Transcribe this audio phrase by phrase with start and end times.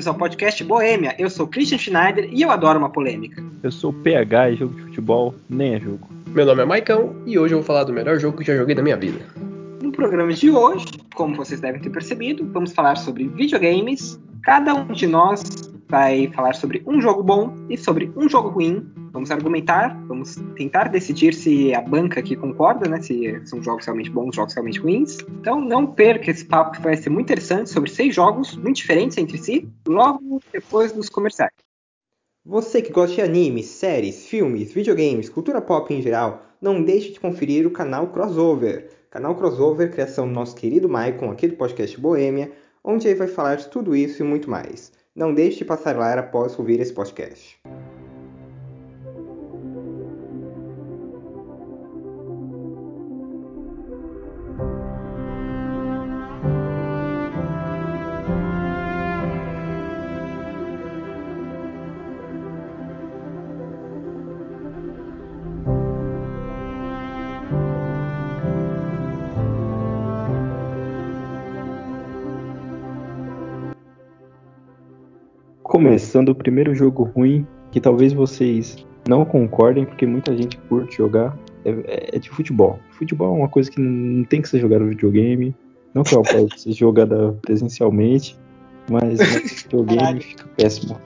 [0.00, 1.14] bem-vindos ao podcast Boêmia.
[1.18, 3.44] Eu sou Christian Schneider e eu adoro uma polêmica.
[3.62, 6.08] Eu sou PH e jogo de futebol nem é jogo.
[6.28, 8.74] Meu nome é Maicão e hoje eu vou falar do melhor jogo que já joguei
[8.74, 9.18] na minha vida.
[9.82, 14.18] No programa de hoje, como vocês devem ter percebido, vamos falar sobre videogames.
[14.42, 15.42] Cada um de nós
[15.86, 18.90] vai falar sobre um jogo bom e sobre um jogo ruim.
[19.12, 23.00] Vamos argumentar, vamos tentar decidir se a banca aqui concorda, né?
[23.00, 25.18] Se são jogos realmente bons, jogos realmente ruins.
[25.40, 29.16] Então não perca esse papo que vai ser muito interessante sobre seis jogos muito diferentes
[29.16, 31.52] entre si, logo depois dos comerciais.
[32.44, 37.20] Você que gosta de animes, séries, filmes, videogames, cultura pop em geral, não deixe de
[37.20, 38.90] conferir o canal Crossover.
[39.10, 42.52] Canal Crossover, criação do nosso querido Maicon aqui do podcast Boêmia,
[42.82, 44.92] onde ele vai falar de tudo isso e muito mais.
[45.14, 47.60] Não deixe de passar lá após ouvir esse podcast.
[76.20, 81.34] Começando o primeiro jogo ruim, que talvez vocês não concordem, porque muita gente curte jogar,
[81.64, 82.78] é, é de futebol.
[82.90, 85.54] Futebol é uma coisa que não tem que ser jogada no videogame,
[85.94, 88.38] não que ela possa ser jogada presencialmente,
[88.90, 91.00] mas no videogame fica péssimo.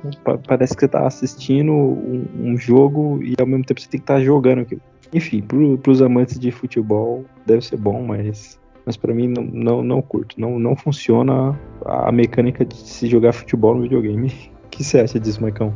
[0.48, 4.04] Parece que você tá assistindo um, um, jogo e ao mesmo tempo você tem que
[4.04, 4.80] estar tá jogando aquilo.
[5.12, 9.82] Enfim, pro, pros amantes de futebol deve ser bom, mas mas para mim não, não,
[9.84, 10.38] não curto.
[10.40, 14.32] Não, não funciona a mecânica de se jogar futebol no videogame.
[14.74, 15.72] O que você acha disso, Maicão?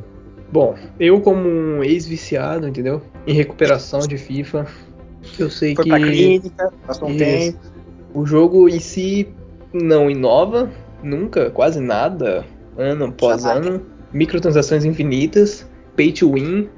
[0.51, 3.01] Bom, eu como um ex-viciado, entendeu?
[3.29, 4.67] Em recuperação de FIFA,
[5.39, 5.91] eu sei Foi que...
[5.91, 7.59] Foi pra clínica, passou um tempo.
[8.13, 9.29] O jogo em si
[9.73, 10.69] não inova,
[11.01, 12.45] nunca, quase nada,
[12.77, 13.87] ano após ano.
[14.13, 15.65] Microtransações infinitas,
[15.95, 16.69] pay to win.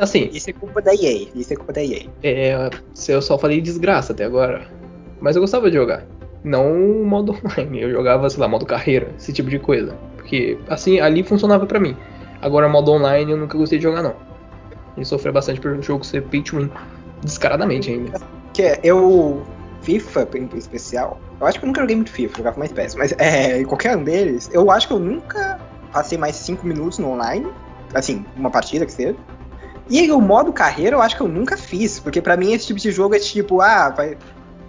[0.00, 0.30] Assim...
[0.32, 2.02] Isso é culpa da EA, isso é culpa da EA.
[2.22, 2.70] É,
[3.08, 4.68] eu só falei desgraça até agora.
[5.20, 6.06] Mas eu gostava de jogar.
[6.44, 7.80] Não o modo online.
[7.80, 9.96] Eu jogava, sei lá, modo carreira, esse tipo de coisa.
[10.16, 11.96] Porque assim, ali funcionava para mim.
[12.40, 14.14] Agora, modo online eu nunca gostei de jogar, não.
[14.96, 16.70] E sofria bastante por o jogo ser pay to win.
[17.22, 18.20] Descaradamente ainda.
[18.52, 19.42] Que é, eu.
[19.80, 21.20] FIFA em especial.
[21.38, 22.94] Eu acho que eu nunca joguei muito FIFA, jogava mais PES.
[22.94, 25.60] Mas é, qualquer um deles, eu acho que eu nunca
[25.92, 27.46] passei mais 5 minutos no online.
[27.92, 29.16] Assim, uma partida que seja.
[29.88, 32.80] E o modo carreira eu acho que eu nunca fiz, porque para mim esse tipo
[32.80, 34.16] de jogo é tipo, ah, vai,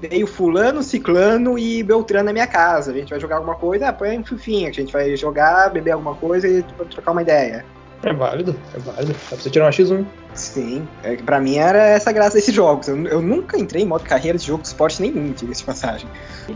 [0.01, 2.91] veio fulano, ciclano e Beltrano na minha casa.
[2.91, 5.91] A gente vai jogar alguma coisa, ah, põe um fifinha, a gente vai jogar, beber
[5.91, 7.66] alguma coisa e trocar uma ideia.
[8.03, 9.13] É válido, é válido.
[9.13, 10.05] Dá pra você tirar uma X1.
[10.34, 12.88] Sim, é, pra mim era essa graça desses jogos.
[12.88, 16.07] Eu, eu nunca entrei em modo carreira de jogo de esporte nenhum, diga-se de passagem.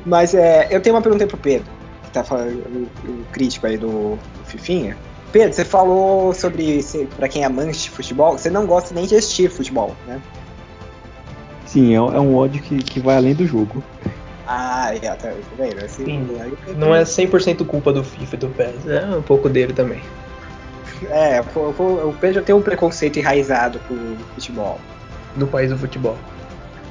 [0.06, 1.72] Mas é, eu tenho uma pergunta aí pro Pedro,
[2.04, 4.98] que tá falando, o, o crítico aí do, do Fifinha.
[5.32, 6.84] Pedro, você falou sobre,
[7.16, 10.20] para quem é amante de futebol, você não gosta nem de assistir futebol, né?
[11.70, 13.84] Sim, é, é um ódio que, que vai além do jogo.
[14.48, 15.86] Ah, é, tá vendo?
[15.86, 16.28] Assim, Sim,
[16.76, 20.02] não é 100% culpa do FIFA e do PES, é um pouco dele também.
[21.12, 24.80] É, o Pedro tem um preconceito enraizado com o futebol.
[25.36, 26.18] No país do futebol.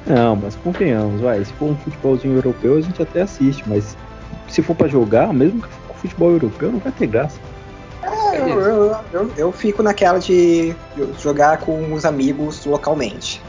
[0.07, 1.43] Não, mas convenhamos, vai.
[1.43, 3.97] Se for um futebolzinho europeu, a gente até assiste, mas
[4.47, 7.37] se for para jogar, mesmo que for futebol europeu, não vai ter graça.
[8.01, 10.73] É, eu, eu, eu, eu, fico naquela de
[11.21, 13.41] jogar com os amigos localmente.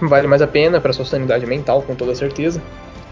[0.00, 2.62] Vale mais a pena para sua sanidade mental, com toda certeza.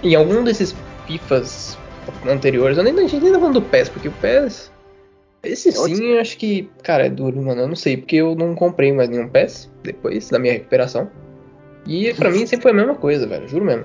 [0.02, 0.74] Em algum desses
[1.06, 1.78] FIFAs
[2.26, 4.70] anteriores, eu nem, a gente nem tá falando do PES, porque o PES.
[5.42, 7.62] Esse é sim, eu acho que, cara, é duro, mano.
[7.62, 11.10] Eu não sei, porque eu não comprei mais nenhum PES depois da minha recuperação.
[11.86, 13.84] E para mim sempre foi a mesma coisa, velho, juro mesmo.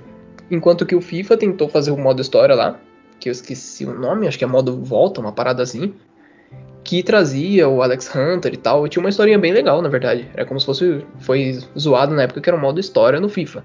[0.51, 2.79] Enquanto que o FIFA tentou fazer o modo história lá,
[3.19, 5.93] que eu esqueci o nome, acho que é modo volta, uma parada assim
[6.87, 8.87] que trazia o Alex Hunter e tal.
[8.87, 10.25] E tinha uma historinha bem legal, na verdade.
[10.33, 11.05] Era como se fosse.
[11.19, 13.63] Foi zoado na época que era um modo história no FIFA.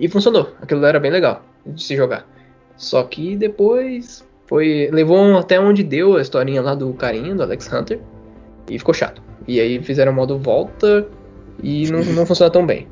[0.00, 0.50] E funcionou.
[0.60, 2.26] Aquilo era bem legal de se jogar.
[2.74, 4.88] Só que depois foi.
[4.90, 8.00] Levou até onde deu a historinha lá do carinha, do Alex Hunter.
[8.70, 9.20] E ficou chato.
[9.46, 11.06] E aí fizeram o modo volta
[11.62, 12.88] e não, não funciona tão bem.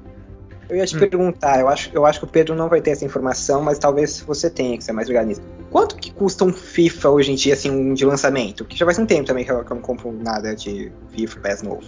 [0.69, 1.01] Eu ia te hum.
[1.01, 4.21] perguntar, eu acho, eu acho que o Pedro não vai ter essa informação, mas talvez
[4.21, 5.43] você tenha, que você é mais nisso.
[5.71, 8.65] Quanto que custa um FIFA hoje em dia, assim, de lançamento?
[8.65, 11.41] Que já faz um tempo também que eu, que eu não compro nada de FIFA
[11.41, 11.83] PES novo.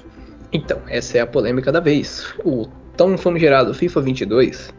[0.53, 2.27] Então, essa é a polêmica da vez.
[2.45, 4.75] O tão famigerado FIFA 22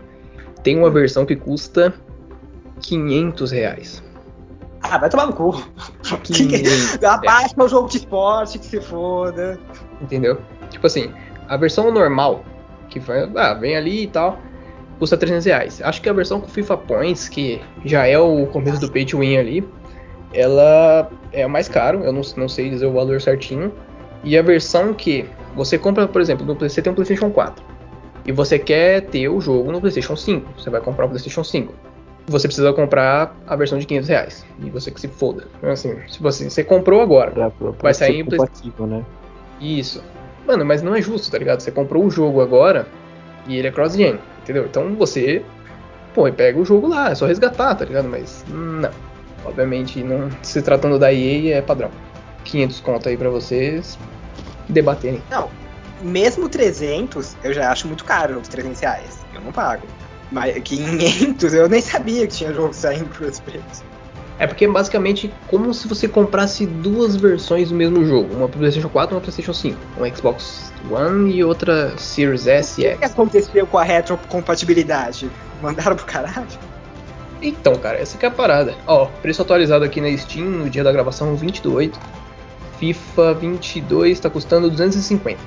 [0.64, 1.94] tem uma versão que custa
[2.82, 4.04] 500 reais.
[4.82, 5.64] Ah, vai tomar no cu.
[7.06, 9.60] Abaixa o jogo de esporte, que se foda.
[10.02, 10.40] Entendeu?
[10.70, 11.12] Tipo assim,
[11.48, 12.44] a versão normal
[12.89, 14.39] que vai, ah, vem ali e tal,
[15.00, 15.81] custa 300 reais.
[15.84, 19.19] Acho que a versão com FIFA Points, que já é o começo do pay to
[19.19, 19.68] win ali,
[20.34, 23.72] ela é mais caro, eu não, não sei dizer o valor certinho.
[24.24, 25.25] E a versão que
[25.56, 27.63] você compra, por exemplo, no, você tem um PlayStation 4
[28.25, 31.74] e você quer ter o jogo no PlayStation 5, você vai comprar o PlayStation 5.
[32.30, 34.45] Você precisa comprar a versão de 500 reais.
[34.62, 35.48] E você que se foda.
[35.57, 38.39] Então, assim, se você, você comprou agora, Pra, pra, pra vai sair em Play-
[38.80, 39.06] né?
[39.62, 40.04] Isso.
[40.48, 41.60] Mano, mas não é justo, tá ligado?
[41.60, 42.88] Você comprou o jogo agora
[43.46, 44.66] e ele é cross-gen, entendeu?
[44.66, 45.44] Então você,
[46.14, 48.08] pô, pega o jogo lá, é só resgatar, tá ligado?
[48.08, 48.90] Mas não.
[49.44, 51.92] Obviamente, não se tratando da EA é padrão.
[52.46, 54.00] 500 conto aí pra vocês
[54.70, 55.22] debaterem.
[55.30, 55.50] Não,
[56.02, 59.20] mesmo 300 eu já acho muito caro os 300 reais.
[59.34, 59.86] Eu não pago.
[60.32, 63.84] Mas 500 eu nem sabia que tinha jogo saindo por esse preço.
[64.39, 68.60] É porque é basicamente como se você comprasse duas versões do mesmo jogo, uma pro
[68.60, 72.86] PlayStation 4 e uma pro PlayStation 5, uma Xbox One e outra Series S e
[72.86, 73.12] O que X.
[73.12, 75.30] aconteceu com a retrocompatibilidade?
[75.62, 76.45] Mandaram pro caralho?
[77.42, 78.75] Então, cara, essa que é a parada.
[78.86, 82.00] Ó, preço atualizado aqui na Steam no dia da gravação 28.
[82.80, 85.39] FIFA 22 tá custando 250.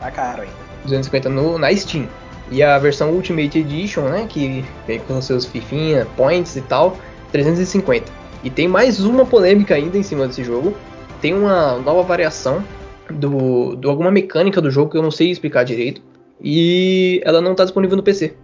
[0.00, 0.54] Tá caro ainda.
[0.84, 2.08] 250 no, na Steam.
[2.50, 6.96] E a versão Ultimate Edition, né, que vem com seus fifinha, points e tal,
[7.32, 8.10] 350.
[8.44, 10.74] E tem mais uma polêmica ainda em cima desse jogo.
[11.20, 12.62] Tem uma nova variação
[13.10, 16.00] do, do alguma mecânica do jogo que eu não sei explicar direito.
[16.40, 18.34] E ela não tá disponível no PC.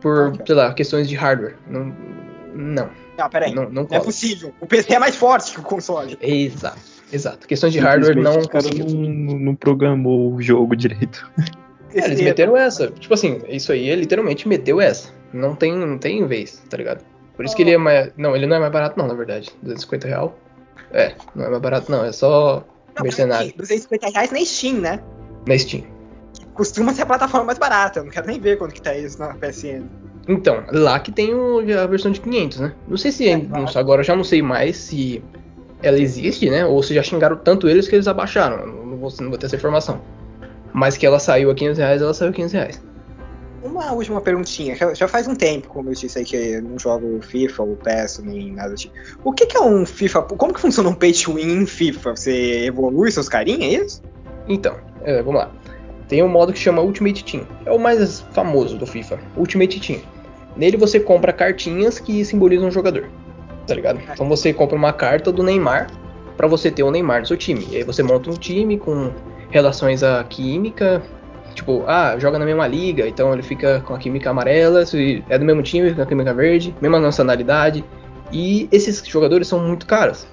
[0.00, 0.42] Por, Ok.
[0.46, 1.56] sei lá, questões de hardware.
[1.68, 1.92] Não.
[2.54, 3.54] Não, Não, peraí.
[3.54, 4.52] não, não Não é possível.
[4.60, 6.18] O PC é mais forte que o console.
[6.20, 6.78] Exato,
[7.12, 7.46] exato.
[7.48, 8.86] Questões de hardware não caras conseguiu.
[8.86, 11.30] não, não programou o jogo direito.
[11.94, 12.88] É, eles meteram essa.
[12.88, 15.08] Tipo assim, isso aí é literalmente meteu essa.
[15.32, 17.02] Não tem, não tem vez, tá ligado?
[17.38, 18.10] Por isso que ele é mais.
[18.16, 19.48] Não, ele não é mais barato, não, na verdade.
[19.62, 20.36] 250 real.
[20.92, 22.04] É, não é mais barato, não.
[22.04, 22.64] É só
[22.96, 23.46] Não, mercenário.
[23.52, 25.00] peraí, 250 reais na Steam, né?
[25.46, 25.84] Na Steam.
[26.52, 28.00] Costuma ser a plataforma mais barata.
[28.00, 29.84] Eu não quero nem ver quanto que tá isso na PSN.
[30.26, 32.74] Então, lá que tem o- a versão de 500, né?
[32.88, 33.28] Não sei se.
[33.28, 35.22] É, não sei, agora eu já não sei mais se
[35.80, 36.66] ela existe, né?
[36.66, 38.66] Ou se já xingaram tanto eles que eles abaixaram.
[38.66, 40.00] Não, não vou, não vou ter essa informação.
[40.72, 42.82] Mas que ela saiu a 500 reais, ela saiu a 500 reais.
[43.62, 44.76] Uma última perguntinha.
[44.94, 48.20] Já- faz um tempo, como eu disse aí, que eu não jogo FIFA ou PES
[48.24, 48.94] nem nada do tipo.
[49.24, 50.22] O que, que é um FIFA?
[50.22, 52.14] Como que funciona um pay to win em FIFA?
[52.16, 54.02] Você evolui seus carinha, é isso?
[54.48, 55.50] Então, é, vamos lá.
[56.08, 57.46] Tem um modo que chama Ultimate Team.
[57.66, 59.18] É o mais famoso do FIFA.
[59.36, 60.00] Ultimate Team.
[60.56, 63.08] Nele você compra cartinhas que simbolizam um jogador.
[63.66, 64.00] Tá ligado?
[64.12, 65.88] Então você compra uma carta do Neymar
[66.36, 67.66] pra você ter o Neymar no seu time.
[67.70, 69.10] E aí você monta um time com
[69.50, 71.02] relações à química.
[71.58, 74.86] Tipo, ah, joga na mesma liga, então ele fica com a química amarela.
[74.86, 77.84] Se é do mesmo time, fica com a química verde, mesma nacionalidade.
[78.32, 80.24] E esses jogadores são muito caros.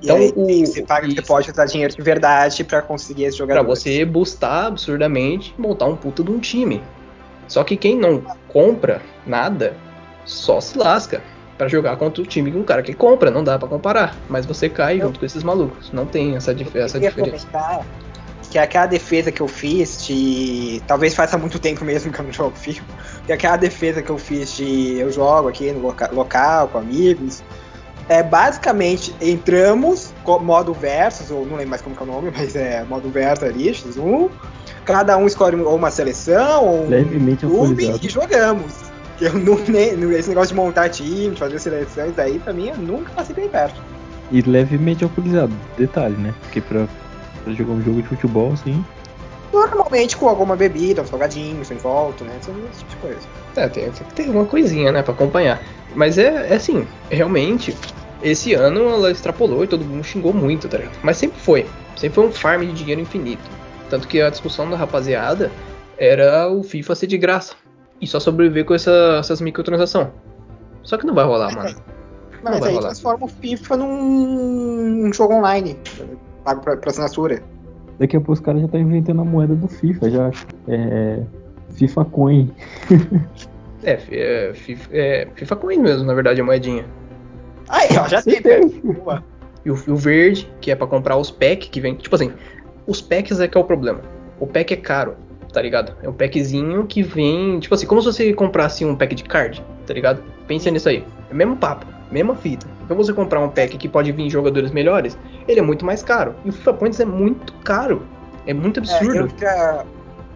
[0.00, 1.22] E Então, aí o- você, paga, você isso.
[1.28, 3.64] pode usar dinheiro de verdade pra conseguir esse Pra jogador.
[3.64, 6.82] você boostar absurdamente e montar um puta de um time.
[7.46, 9.74] Só que quem não compra nada
[10.24, 11.22] só se lasca
[11.56, 14.16] pra jogar contra o time de um cara que compra, não dá pra comparar.
[14.28, 15.92] Mas você cai Eu- junto com esses malucos.
[15.92, 17.46] Não tem essa, dif essa diferença.
[17.46, 17.86] comentar
[18.52, 20.82] que aquela defesa que eu fiz de.
[20.86, 22.84] Talvez faça muito tempo mesmo que eu não jogo FIFA.
[23.26, 24.98] Que aquela defesa que eu fiz de.
[24.98, 27.42] Eu jogo aqui no loca- local, com amigos.
[28.10, 30.12] É basicamente entramos,
[30.42, 33.70] modo versus, ou não lembro mais como é o nome, mas é modo versus ali,
[33.70, 34.28] X1.
[34.84, 38.06] Cada um escolhe ou uma seleção, ou um Levemente clube atualizado.
[38.06, 38.72] e jogamos.
[39.20, 39.54] Eu não,
[40.12, 43.48] esse negócio de montar time, de fazer seleções aí, pra mim, eu nunca passei bem
[43.48, 43.80] perto.
[44.30, 45.52] E levemente alcoolizado.
[45.78, 46.34] Detalhe, né?
[46.42, 46.86] Porque pra,
[47.44, 48.84] pra jogar um jogo de futebol, assim.
[49.52, 52.32] Normalmente com alguma bebida, um salgadinho, sem volta, né?
[52.40, 53.20] Esse tipo de coisa.
[53.56, 55.60] É, tem, tem que ter uma coisinha, né, pra acompanhar.
[55.94, 57.76] Mas é, é assim, realmente,
[58.22, 60.96] esse ano ela extrapolou e todo mundo xingou muito, tá ligado?
[61.02, 61.66] Mas sempre foi.
[61.96, 63.42] Sempre foi um farm de dinheiro infinito.
[63.90, 65.50] Tanto que a discussão da rapaziada
[65.98, 67.54] era o FIFA ser de graça.
[68.00, 70.08] E só sobreviver com essa- essas microtransações.
[70.82, 71.76] Só que não vai rolar, mano.
[72.42, 72.88] Mas vai aí rolar.
[72.88, 75.76] transforma o FIFA num um jogo online.
[76.44, 77.42] Pago pra, pra assinatura.
[77.98, 80.30] Daqui a pouco os caras já estão inventando a moeda do FIFA, já.
[80.68, 81.22] É.
[81.74, 82.50] FIFA Coin.
[83.84, 86.84] É, é, FIFA, é, FIFA Coin mesmo, na verdade, a moedinha.
[87.68, 88.34] Aí, ó, já tem.
[88.34, 88.80] Certeza.
[88.84, 89.24] Boa.
[89.64, 91.96] E o, e o verde, que é pra comprar os packs que vem.
[91.96, 92.32] Tipo assim,
[92.86, 94.00] os packs é que é o problema.
[94.38, 95.16] O pack é caro,
[95.52, 95.96] tá ligado?
[96.02, 97.58] É um packzinho que vem.
[97.58, 100.22] Tipo assim, como se você comprasse um pack de card, tá ligado?
[100.46, 101.04] Pensa nisso aí.
[101.30, 102.66] É o mesmo papo, mesma fita.
[102.84, 105.16] Então você comprar um pack que pode vir jogadores melhores,
[105.48, 106.34] ele é muito mais caro.
[106.44, 108.02] E o FIFA Points é muito caro.
[108.46, 109.16] É muito É, absurdo.
[109.16, 109.84] eu já-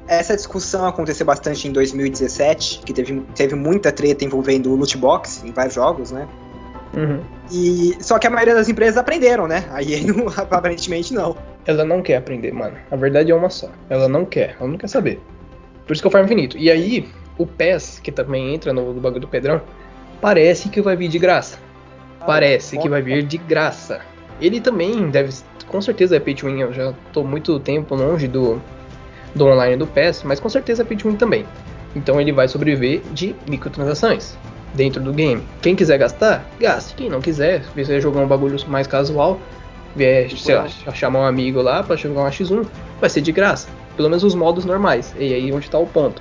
[0.09, 5.43] Essa discussão aconteceu bastante em 2017, que teve, teve muita treta envolvendo o loot box
[5.45, 6.29] em vários jogos, né?
[6.97, 7.21] Uhum.
[7.51, 9.65] E só que a maioria das empresas aprenderam, né?
[9.73, 11.37] Aí não, aparentemente não.
[11.67, 12.77] Ela não quer aprender, mano.
[12.91, 13.69] A verdade é uma só.
[13.91, 15.21] Ela não quer, ela não quer saber.
[15.87, 16.57] Por isso que é o Farm Infinito.
[16.57, 19.61] E aí, o PES, que também entra no, no bagulho do Pedrão,
[20.21, 21.59] parece que vai vir de graça.
[22.27, 24.01] parece que vai vir de graça.
[24.41, 25.33] Ele também deve,
[25.69, 26.61] com certeza é pay to win.
[26.61, 28.61] Eu já tô muito tempo longe do,
[29.35, 31.47] do online do PES, mas com certeza é pay to win também.
[31.95, 34.37] Então ele vai sobreviver de microtransações
[34.75, 35.43] dentro do game.
[35.63, 36.95] Quem quiser gastar, gaste.
[36.95, 39.41] Quem não quiser, se quiser jogar um bagulho mais casual,
[39.95, 42.67] vier, sei lá, chamar um amigo lá para jogar uma X1,
[43.01, 43.69] vai ser de graça.
[43.97, 45.15] Pelo menos os modos normais.
[45.19, 46.21] E aí onde tá o ponto.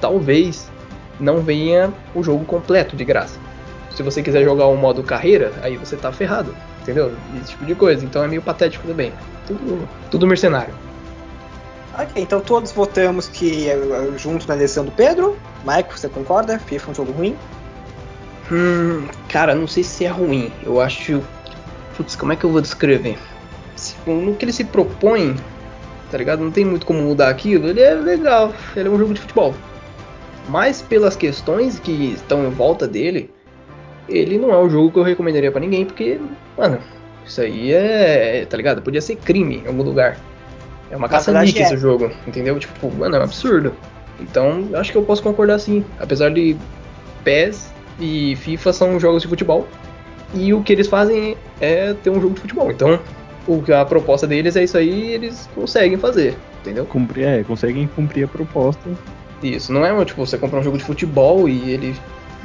[0.00, 0.70] Talvez
[1.18, 3.38] não venha o jogo completo de graça.
[3.94, 6.54] Se você quiser jogar o modo carreira, aí você tá ferrado.
[6.82, 7.12] Entendeu?
[7.40, 8.04] Esse tipo de coisa.
[8.04, 9.12] Então é meio patético também.
[9.46, 10.74] Tudo, tudo mercenário.
[11.96, 13.78] Ok, então todos votamos que é,
[14.18, 15.38] junto na decisão do Pedro.
[15.64, 16.58] Mike, você concorda?
[16.58, 17.36] FIFA é um jogo ruim?
[18.50, 20.52] Hum, cara, não sei se é ruim.
[20.64, 21.22] Eu acho.
[21.96, 23.16] Putz, como é que eu vou descrever?
[24.06, 25.36] No que ele se propõe,
[26.10, 26.42] tá ligado?
[26.42, 27.68] Não tem muito como mudar aquilo.
[27.68, 29.54] Ele é legal, ele é um jogo de futebol.
[30.48, 33.30] Mas pelas questões que estão em volta dele,
[34.08, 36.20] ele não é um jogo que eu recomendaria para ninguém, porque,
[36.56, 36.78] mano,
[37.24, 38.82] isso aí é, tá ligado?
[38.82, 40.18] Podia ser crime em algum lugar.
[40.90, 41.66] É uma caça-níquel é.
[41.66, 42.58] esse jogo, entendeu?
[42.58, 43.72] Tipo, mano, é um absurdo.
[44.20, 45.84] Então, acho que eu posso concordar sim.
[45.98, 46.56] Apesar de
[47.24, 49.66] PES e FIFA são jogos de futebol,
[50.34, 52.70] e o que eles fazem é ter um jogo de futebol.
[52.70, 53.00] Então,
[53.46, 56.84] o, a proposta deles é isso aí eles conseguem fazer, entendeu?
[56.84, 58.90] Cumprir, é, conseguem cumprir a proposta.
[59.44, 61.96] Isso, não é tipo, você compra um jogo de futebol e ele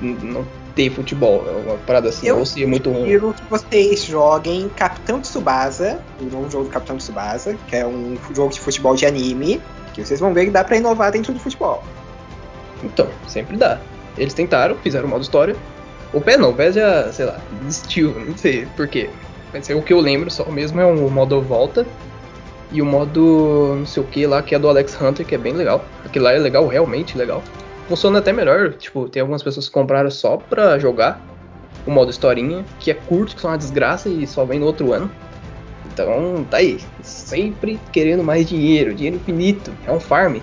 [0.02, 1.46] não ter futebol.
[1.48, 3.08] É uma parada assim, eu ou se é muito ruim.
[3.08, 8.18] Eu que vocês joguem Capitão Tsubasa, o novo jogo do Capitão Tsubasa, que é um
[8.34, 9.62] jogo de futebol de anime,
[9.94, 11.84] que vocês vão ver que dá pra inovar dentro do futebol.
[12.84, 13.80] Então, sempre dá.
[14.18, 15.56] Eles tentaram, fizeram o modo história.
[16.14, 19.10] O pé não, o pé já, sei lá, desistiu, não sei por quê.
[19.54, 21.86] Mas é o que eu lembro só mesmo é o modo volta
[22.72, 25.38] e o modo não sei o que lá, que é do Alex Hunter, que é
[25.38, 25.84] bem legal.
[26.06, 27.44] Aquilo lá é legal, realmente legal
[27.90, 28.74] funciona até melhor.
[28.74, 31.20] Tipo, tem algumas pessoas que compraram só pra jogar
[31.86, 34.94] o modo historinha, que é curto, que são uma desgraça e só vem no outro
[34.94, 35.10] ano.
[35.92, 36.80] Então, tá aí.
[37.02, 39.74] Sempre querendo mais dinheiro, dinheiro infinito.
[39.88, 40.38] É um farm.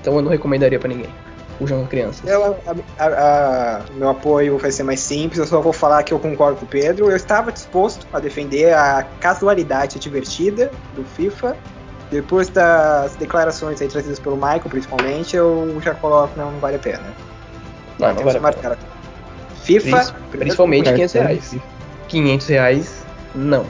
[0.00, 1.10] Então eu não recomendaria para ninguém.
[1.58, 2.28] Fujam crianças.
[2.28, 6.12] Eu, a, a, a, meu apoio vai ser mais simples, eu só vou falar que
[6.12, 7.10] eu concordo com o Pedro.
[7.10, 11.56] Eu estava disposto a defender a casualidade divertida do FIFA
[12.10, 16.78] depois das declarações aí trazidas pelo Michael, principalmente, eu já coloco, não, não vale a
[16.78, 17.02] pena.
[17.98, 18.78] Não, não vale a pena.
[19.64, 20.14] FIFA.
[20.30, 21.56] Principalmente 500 reais.
[22.08, 23.66] 500 reais, não.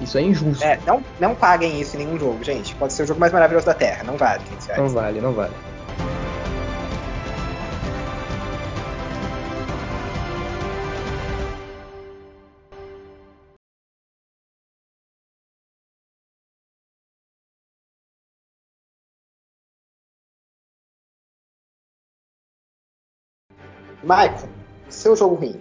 [0.00, 0.64] Isso é injusto.
[0.64, 2.74] É, não, não paguem isso em nenhum jogo, gente.
[2.74, 4.02] Pode ser o jogo mais maravilhoso da Terra.
[4.02, 4.82] Não vale 500 reais.
[4.82, 5.52] Não vale, não vale.
[24.04, 24.48] Michael,
[24.88, 25.56] seu jogo ruim.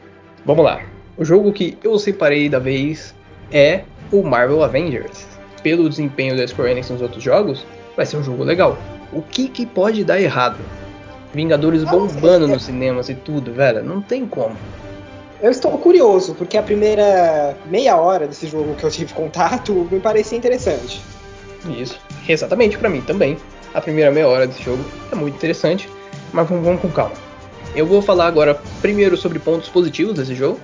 [0.45, 0.81] Vamos lá.
[1.17, 3.15] O jogo que eu separei da vez
[3.51, 5.25] é o Marvel Avengers.
[5.61, 8.77] Pelo desempenho da Square Enix nos outros jogos, vai ser um jogo legal.
[9.13, 10.57] O que, que pode dar errado?
[11.33, 13.83] Vingadores bombando nos cinemas e tudo, velho.
[13.83, 14.55] Não tem como.
[15.41, 19.99] Eu estou curioso, porque a primeira meia hora desse jogo que eu tive contato me
[19.99, 21.01] parecia interessante.
[21.77, 23.37] Isso, exatamente para mim também.
[23.73, 25.89] A primeira meia hora desse jogo é muito interessante,
[26.31, 27.15] mas vamos, vamos com calma.
[27.75, 30.59] Eu vou falar agora primeiro sobre pontos positivos desse jogo,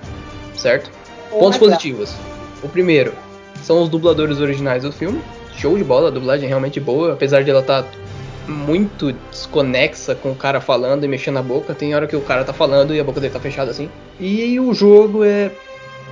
[0.54, 0.90] certo?
[1.30, 2.14] pontos positivos.
[2.62, 3.12] O primeiro
[3.62, 5.20] são os dubladores originais do filme.
[5.56, 7.88] Show de bola, a dublagem é realmente boa, apesar de ela estar tá
[8.48, 11.74] muito desconexa com o cara falando e mexendo a boca.
[11.74, 13.88] Tem hora que o cara tá falando e a boca dele tá fechada assim.
[14.18, 15.50] E o jogo é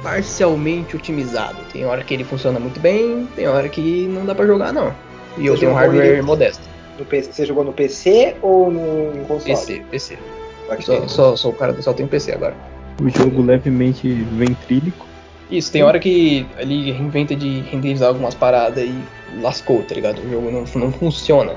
[0.03, 1.59] parcialmente otimizado.
[1.73, 4.95] Tem hora que ele funciona muito bem, tem hora que não dá para jogar não.
[5.37, 6.69] E Você eu tenho um hardware modesto.
[7.09, 9.55] PC, você jogou no PC ou no console?
[9.55, 10.19] PC, PC.
[10.81, 12.55] Só, só, só, o cara só tem PC agora.
[13.01, 15.07] O jogo levemente ventrílico.
[15.51, 18.95] Isso, tem hora que ele inventa de renderizar algumas paradas e
[19.41, 20.19] lascou, tá ligado?
[20.19, 21.55] O jogo não, não funciona.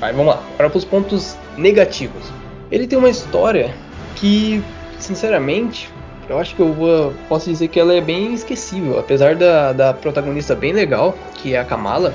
[0.00, 2.32] Aí vamos lá, para os pontos negativos.
[2.70, 3.74] Ele tem uma história
[4.16, 4.62] que,
[4.98, 5.90] sinceramente,
[6.30, 8.98] eu acho que eu vou, posso dizer que ela é bem esquecível.
[8.98, 12.14] Apesar da, da protagonista bem legal, que é a Kamala,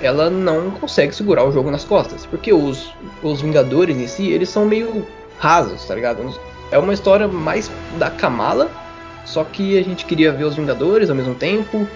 [0.00, 2.26] ela não consegue segurar o jogo nas costas.
[2.26, 5.06] Porque os, os Vingadores em si, eles são meio
[5.40, 6.32] rasos, tá ligado?
[6.70, 8.70] É uma história mais da Kamala,
[9.24, 11.88] só que a gente queria ver os Vingadores ao mesmo tempo,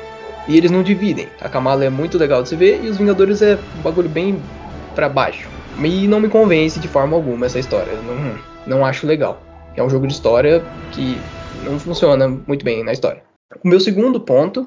[0.48, 1.28] e eles não dividem.
[1.40, 4.42] A Kamala é muito legal de se ver, e os Vingadores é um bagulho bem
[4.94, 5.48] para baixo.
[5.78, 9.40] E não me convence de forma alguma essa história, não, não acho legal.
[9.76, 11.18] É um jogo de história que
[11.64, 13.22] não funciona muito bem na história.
[13.62, 14.66] O meu segundo ponto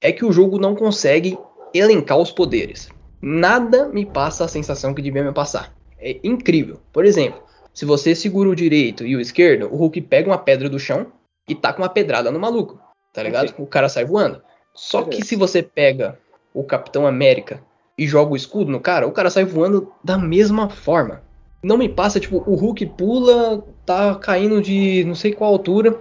[0.00, 1.38] é que o jogo não consegue
[1.74, 2.88] elencar os poderes.
[3.20, 5.72] Nada me passa a sensação que devia me passar.
[5.98, 6.78] É incrível.
[6.92, 7.40] Por exemplo,
[7.76, 11.08] se você segura o direito e o esquerdo, o Hulk pega uma pedra do chão
[11.46, 12.80] e tá com uma pedrada no maluco,
[13.12, 13.50] tá ligado?
[13.50, 13.62] Ok.
[13.62, 14.40] O cara sai voando.
[14.72, 16.18] Só que se você pega
[16.54, 17.62] o Capitão América
[17.98, 21.20] e joga o escudo no cara, o cara sai voando da mesma forma.
[21.62, 26.00] Não me passa, tipo, o Hulk pula, tá caindo de não sei qual altura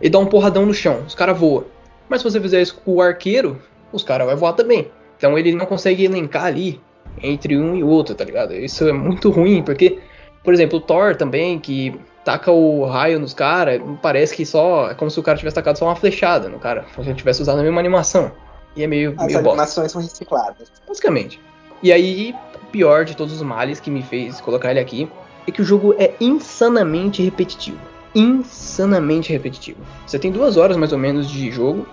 [0.00, 1.04] e dá um porradão no chão.
[1.06, 1.66] Os caras voam.
[2.08, 3.62] Mas se você fizer isso com o arqueiro,
[3.92, 4.90] os caras vão voar também.
[5.16, 6.80] Então ele não consegue elencar ali
[7.22, 8.54] entre um e outro, tá ligado?
[8.54, 10.00] Isso é muito ruim, porque,
[10.42, 14.90] por exemplo, o Thor também, que taca o raio nos caras, parece que só.
[14.90, 16.84] É como se o cara tivesse tacado só uma flechada no cara.
[16.94, 18.32] Se ele tivesse usado a mesma animação.
[18.74, 19.50] E é meio, As meio bosta.
[19.50, 20.70] animações são recicladas.
[20.88, 21.40] Basicamente.
[21.82, 25.08] E aí, o pior de todos os males que me fez colocar ele aqui
[25.46, 27.78] é que o jogo é insanamente repetitivo.
[28.14, 29.78] Insanamente repetitivo.
[30.06, 31.86] Você tem duas horas mais ou menos de jogo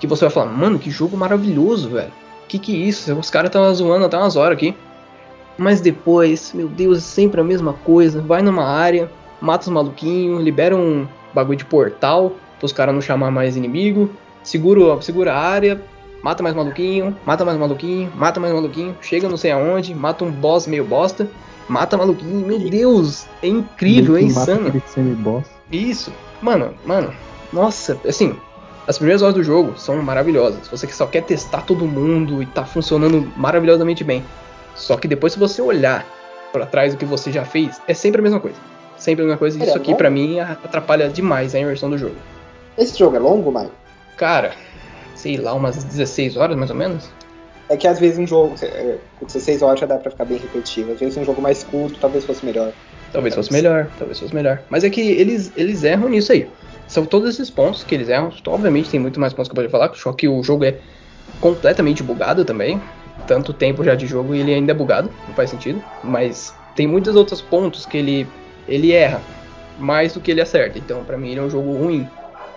[0.00, 2.12] que você vai falar, mano, que jogo maravilhoso, velho.
[2.46, 3.14] Que que é isso?
[3.14, 4.74] Os caras estão zoando até umas horas aqui.
[5.58, 8.22] Mas depois, meu Deus, é sempre a mesma coisa.
[8.22, 9.10] Vai numa área,
[9.40, 14.10] mata os maluquinhos, libera um bagulho de portal pros caras não chamar mais inimigo.
[14.42, 15.80] Segura, segura a área,
[16.22, 20.30] mata mais maluquinho, mata mais maluquinho, mata mais maluquinho, chega não sei aonde, mata um
[20.30, 21.28] boss meio bosta,
[21.68, 24.70] mata maluquinho, meu Deus, é incrível, é insano.
[25.70, 27.12] Isso, mano, mano,
[27.52, 28.34] nossa, assim,
[28.86, 30.66] as primeiras horas do jogo são maravilhosas.
[30.68, 34.24] Você que só quer testar todo mundo e tá funcionando maravilhosamente bem.
[34.78, 36.06] Só que depois, se você olhar
[36.52, 38.56] pra trás do que você já fez, é sempre a mesma coisa.
[38.96, 39.58] Sempre a mesma coisa.
[39.58, 42.16] E Ele é Isso aqui, pra mim, atrapalha demais a imersão do jogo.
[42.76, 43.70] Esse jogo é longo, Maio?
[44.16, 44.52] Cara,
[45.14, 47.10] sei lá, umas 16 horas mais ou menos.
[47.68, 50.38] É que às vezes um jogo, é, com 16 horas já dá pra ficar bem
[50.38, 50.92] repetitivo.
[50.92, 52.72] Às vezes um jogo mais curto talvez fosse melhor.
[53.12, 54.62] Talvez fosse melhor, talvez fosse melhor.
[54.70, 56.48] Mas é que eles, eles erram nisso aí.
[56.86, 58.32] São todos esses pontos que eles erram.
[58.46, 60.76] Obviamente tem muito mais pontos que eu poderia falar, só que o jogo é
[61.40, 62.80] completamente bugado também.
[63.28, 65.80] Tanto tempo já de jogo e ele ainda é bugado, não faz sentido.
[66.02, 68.26] Mas tem muitos outros pontos que ele,
[68.66, 69.20] ele erra
[69.78, 70.78] mais do que ele acerta.
[70.78, 72.08] Então, pra mim, ele é um jogo ruim.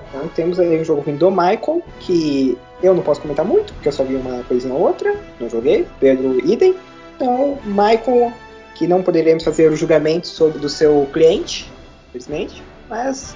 [0.10, 3.88] Então temos aí um jogo ruim do Michael, que eu não posso comentar muito, porque
[3.88, 5.88] eu só vi uma coisinha ou outra, não joguei.
[6.00, 6.76] Pedro idem.
[7.16, 8.34] Então, Michael,
[8.76, 11.72] que não poderemos fazer o julgamento sobre do seu cliente,
[12.10, 13.36] infelizmente, mas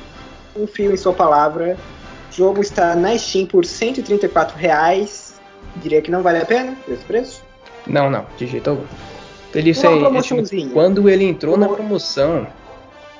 [0.53, 1.77] confio em sua palavra.
[2.31, 5.24] O jogo está na Steam por 134 reais.
[5.77, 7.43] Diria que não vale a pena esse preço.
[7.85, 8.83] Não, não, de jeito algum.
[9.53, 10.69] Ele Uma sai, tipo, promoçãozinha.
[10.73, 12.47] quando ele entrou na Promo- promoção,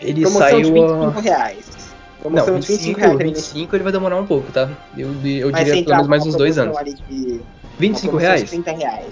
[0.02, 0.62] ele Promoção saiu.
[0.62, 1.66] de a- 25 reais.
[1.68, 3.18] Não, Promoção de 25, 25 reais.
[3.20, 4.70] 25 ele vai demorar um pouco, tá?
[4.98, 6.76] Eu, eu Mas diria pelo menos mais uns dois anos.
[7.10, 7.40] de-
[7.78, 8.50] 25 uma promoção de reais?
[8.50, 9.06] 30 reais.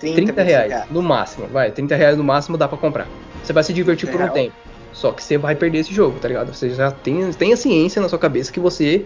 [0.00, 3.06] 30, 30 25 reais, no máximo, vai, 30 reais no máximo dá pra comprar.
[3.42, 4.32] Você vai se divertir por um Real.
[4.34, 4.54] tempo.
[4.92, 6.52] Só que você vai perder esse jogo, tá ligado?
[6.54, 9.04] Você já tem, tem a ciência na sua cabeça que você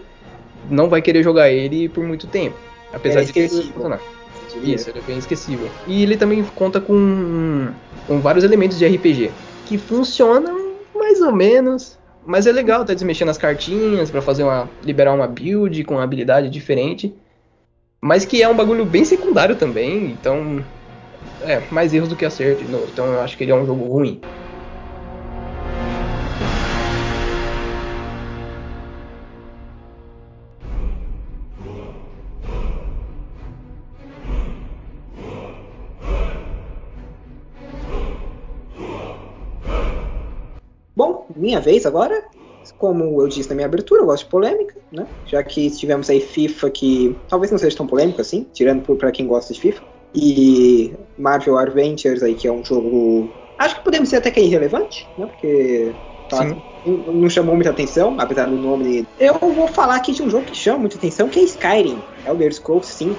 [0.70, 2.56] não vai querer jogar ele por muito tempo.
[2.92, 4.00] Apesar É de ter funcionar.
[4.62, 5.68] Isso, ele é bem esquecível.
[5.86, 7.68] E ele também conta com,
[8.06, 9.30] com vários elementos de RPG
[9.66, 11.98] que funcionam mais ou menos.
[12.24, 14.68] Mas é legal tá mexendo nas cartinhas pra fazer uma.
[14.82, 17.14] liberar uma build com uma habilidade diferente.
[18.00, 20.64] Mas que é um bagulho bem secundário também, então.
[21.42, 22.64] É, mais erros do que acerto.
[22.64, 24.20] Então eu acho que ele é um jogo ruim.
[41.46, 42.22] Minha vez agora.
[42.78, 45.06] Como eu disse na minha abertura, eu gosto de polêmica, né?
[45.24, 49.26] Já que tivemos aí FIFA que talvez não seja tão polêmico assim, tirando pra quem
[49.26, 49.82] gosta de FIFA.
[50.12, 53.30] E Marvel Adventures aí, que é um jogo.
[53.56, 55.26] Acho que podemos dizer até que é irrelevante, né?
[55.26, 55.92] Porque
[56.28, 59.06] tá, não chamou muita atenção, apesar do nome.
[59.20, 62.52] Eu vou falar aqui de um jogo que chama muita atenção, que é Skyrim, Elder
[62.52, 63.16] Scrolls 5.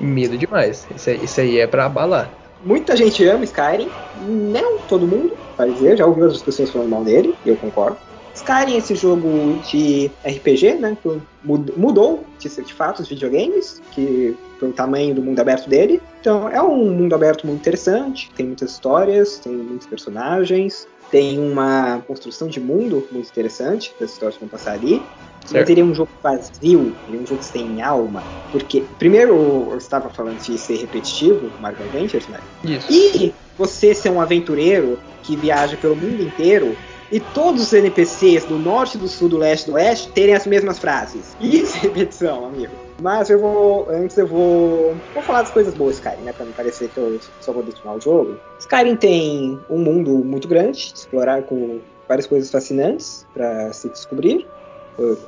[0.00, 0.86] Medo demais.
[0.94, 2.30] Isso aí, isso aí é pra abalar.
[2.64, 3.90] Muita gente ama Skyrim,
[4.20, 7.98] não todo mundo, vai dizer, já ouvi outras pessoas falando mal dele, e eu concordo.
[8.34, 10.96] Skyrim esse jogo de RPG, né,
[11.44, 16.00] mudou de, de fato os videogames, que pelo tamanho do mundo aberto dele.
[16.20, 22.02] Então é um mundo aberto muito interessante, tem muitas histórias, tem muitos personagens, tem uma
[22.06, 25.02] construção de mundo muito interessante, das histórias que vão passar ali.
[25.42, 25.70] Mas Certo.
[25.70, 28.24] ele é um jogo vazio, ele é um jogo sem alma.
[28.50, 32.40] Porque, primeiro, eu estava falando de ser repetitivo, Marvel Adventures, né?
[32.64, 32.92] Isso.
[32.92, 36.76] E você ser um aventureiro que viaja pelo mundo inteiro
[37.10, 40.78] e todos os NPCs do norte, do sul, do leste, do oeste terem as mesmas
[40.78, 41.36] frases.
[41.40, 42.85] Isso é repetição, amigo.
[43.00, 43.88] Mas eu vou.
[43.90, 44.96] Antes eu vou.
[45.12, 46.32] Vou falar das coisas boas, Skyrim, né?
[46.32, 48.36] Pra não parecer que eu só vou detonar o jogo.
[48.58, 54.46] Skyrim tem um mundo muito grande, explorar com várias coisas fascinantes pra se descobrir.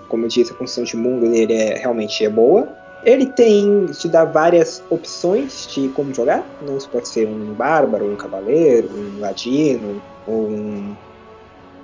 [0.09, 2.69] Como eu disse, a construção de mundo dele é, realmente é boa.
[3.05, 6.39] Ele tem, te dá várias opções de como jogar.
[6.63, 6.73] Né?
[6.73, 10.97] Você pode ser um bárbaro, um cavaleiro, um ladino, ou um,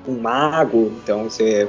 [0.08, 0.90] um mago.
[1.02, 1.68] Então você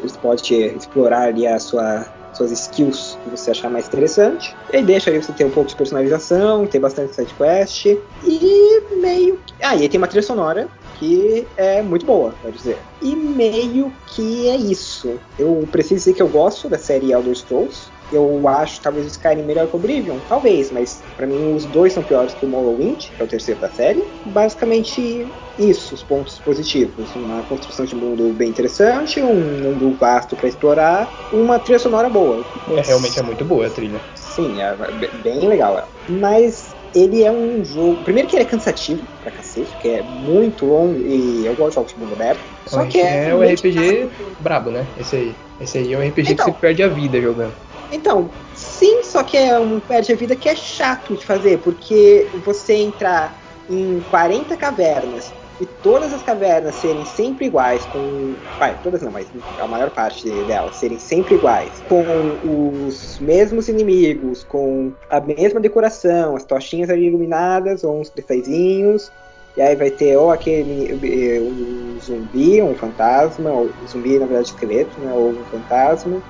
[0.00, 4.56] você pode explorar ali a sua suas skills que você achar mais interessante.
[4.72, 9.38] E deixa aí você ter um pouco de personalização, ter bastante side quest e meio
[9.62, 10.68] ah, e aí tem uma trilha sonora
[10.98, 12.78] que é muito boa, pode dizer.
[13.00, 15.18] E meio que é isso.
[15.38, 17.90] Eu preciso dizer que eu gosto da série Elder Scrolls.
[18.12, 21.92] Eu acho talvez o Skyrim melhor que o Oblivion, talvez, mas para mim os dois
[21.92, 24.04] são piores que o Morrowind, que é o terceiro da série.
[24.24, 25.26] Basicamente
[25.58, 27.14] isso, os pontos positivos.
[27.14, 32.44] Uma construção de mundo bem interessante, um mundo vasto para explorar, uma trilha sonora boa.
[32.70, 34.00] É, realmente é muito boa a trilha.
[34.14, 34.76] Sim, é
[35.22, 35.88] bem legal.
[36.08, 37.96] Mas ele é um jogo.
[38.04, 41.74] Primeiro que ele é cansativo pra cacete, que é muito longo e eu gosto de
[41.76, 42.44] jogos de mundo aberto.
[42.66, 44.86] Só que é, é o RPG brabo, né?
[44.98, 45.34] Esse aí.
[45.60, 47.54] Esse aí é um RPG então, que você perde a vida jogando.
[47.92, 52.26] Então, sim, só que é um perde a vida que é chato de fazer, porque
[52.44, 58.34] você entrar em 40 cavernas e todas as cavernas serem sempre iguais, com.
[58.58, 59.28] Vai, todas não, mas
[59.58, 66.34] a maior parte delas serem sempre iguais, com os mesmos inimigos, com a mesma decoração,
[66.34, 69.10] as tochinhas ali iluminadas, ou uns cristalzinhos.
[69.56, 70.94] E aí vai ter ou aquele
[71.38, 75.12] um zumbi, um fantasma, ou zumbi na verdade esqueleto, né?
[75.12, 76.22] Ou um fantasma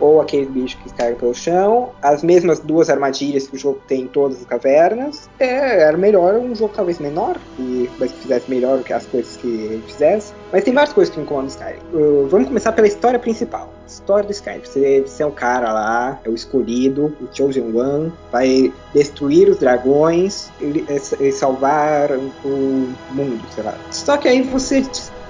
[0.00, 4.02] ou aquele bicho que cai pelo chão, as mesmas duas armadilhas que o jogo tem
[4.02, 5.28] em todas as cavernas.
[5.38, 9.82] É, era melhor um jogo talvez menor, e mas fizesse melhor as coisas que ele
[9.86, 10.32] fizesse.
[10.52, 11.78] Mas tem várias coisas que o Skyrim.
[11.92, 13.72] Uh, vamos começar pela história principal.
[13.86, 14.60] História do Skyrim.
[14.64, 19.58] Você, você é o cara lá, é o escolhido, o Chosen One, vai destruir os
[19.58, 20.84] dragões e,
[21.20, 22.10] e salvar
[22.44, 23.74] o mundo, sei lá.
[23.90, 24.84] Só que aí você,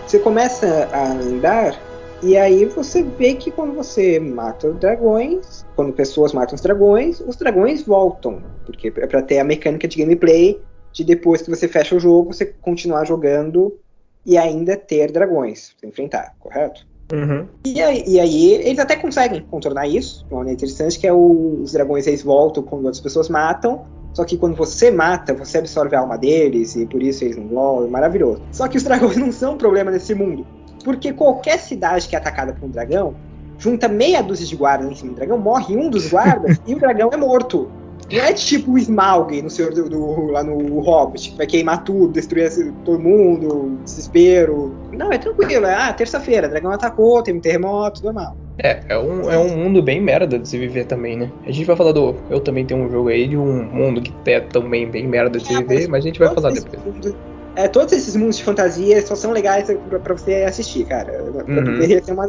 [0.07, 1.79] você começa a andar
[2.23, 7.21] e aí você vê que quando você mata os dragões, quando pessoas matam os dragões,
[7.21, 8.43] os dragões voltam.
[8.65, 10.61] Porque é para ter a mecânica de gameplay
[10.93, 13.77] de depois que você fecha o jogo, você continuar jogando
[14.25, 16.87] e ainda ter dragões pra enfrentar, correto?
[17.13, 17.47] Uhum.
[17.67, 21.13] E, aí, e, aí, eles até conseguem contornar isso, de uma maneira interessante, que é
[21.13, 25.59] o, os dragões eles voltam quando outras pessoas matam, só que quando você mata, você
[25.59, 28.43] absorve a alma deles e por isso eles não voltam, é maravilhoso.
[28.53, 30.47] Só que os dragões não são um problema nesse mundo.
[30.83, 33.15] Porque qualquer cidade que é atacada por um dragão,
[33.59, 36.79] junta meia dúzia de guardas em cima do dragão, morre um dos guardas e o
[36.79, 37.71] dragão é morto.
[38.11, 41.83] Não é tipo o Smaug no Senhor do, do, lá no Hobbit, que vai queimar
[41.83, 42.51] tudo, destruir
[42.85, 44.75] todo mundo, desespero.
[44.93, 45.65] Não, é tranquilo.
[45.65, 48.37] É, ah, terça-feira, dragão atacou, tem um terremoto, normal.
[48.59, 51.33] É, é um, é um mundo bem merda de se viver também, né?
[51.47, 52.15] A gente vai falar do.
[52.29, 55.47] Eu também tenho um jogo aí de um mundo que é também bem merda de
[55.47, 56.85] se é, viver, mas a gente vai falar depois.
[56.85, 57.17] Mundo,
[57.55, 61.23] é, todos esses mundos de fantasia só são legais pra, pra você assistir, cara.
[61.23, 62.03] Uhum.
[62.03, 62.27] ser uma,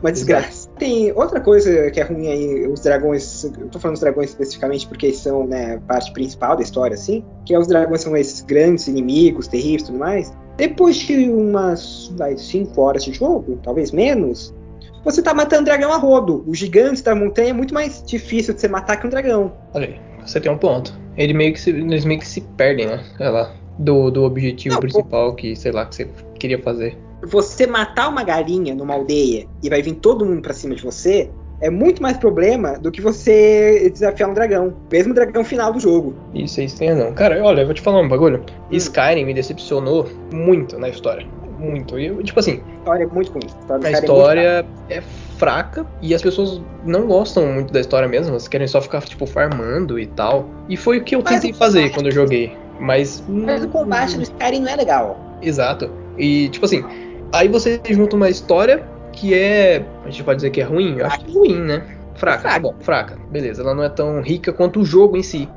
[0.00, 0.68] uma desgraça.
[0.78, 3.44] Tem outra coisa que é ruim aí, os dragões.
[3.44, 7.24] Eu tô falando dos dragões especificamente porque são, né, parte principal da história, assim.
[7.44, 10.32] Que é os dragões são esses grandes inimigos, terríveis e tudo mais.
[10.56, 14.54] Depois de umas 5 horas de jogo, talvez menos,
[15.02, 16.44] você tá matando dragão a rodo.
[16.46, 19.52] Os gigantes da montanha é muito mais difícil de você matar que um dragão.
[19.74, 20.98] Olha aí, você tem um ponto.
[21.16, 23.02] Ele meio que se, eles meio que se perdem, né?
[23.18, 26.96] Olha lá do, do objetivo não, principal que, sei lá, que você queria fazer.
[27.22, 31.30] Você matar uma galinha numa aldeia e vai vir todo mundo pra cima de você,
[31.60, 34.74] é muito mais problema do que você desafiar um dragão.
[34.90, 36.14] Mesmo o dragão final do jogo.
[36.34, 37.12] Isso, isso tem não.
[37.12, 38.38] Cara, olha, eu vou te falar um bagulho.
[38.38, 38.76] Hum.
[38.76, 41.26] Skyrim me decepcionou muito na história.
[41.58, 41.98] Muito.
[41.98, 42.62] E, tipo assim.
[42.66, 43.46] A história é muito ruim.
[43.68, 45.02] A a história é, é,
[45.36, 48.30] fraca e as pessoas não gostam muito da história mesmo.
[48.30, 50.48] Elas querem só ficar, tipo, farmando e tal.
[50.70, 52.56] E foi o que eu tentei fazer quando eu joguei.
[52.80, 53.22] Mas.
[53.28, 55.18] Mas o combate do Skyrim não é legal.
[55.42, 55.90] Exato.
[56.18, 56.84] E, tipo assim,
[57.32, 59.84] aí você junta uma história que é.
[60.04, 60.98] A gente pode dizer que é ruim?
[60.98, 61.86] Eu acho que é ruim, né?
[62.14, 62.42] Fraca.
[62.42, 62.60] fraca.
[62.60, 63.18] Bom, fraca.
[63.30, 65.48] Beleza, ela não é tão rica quanto o jogo em si.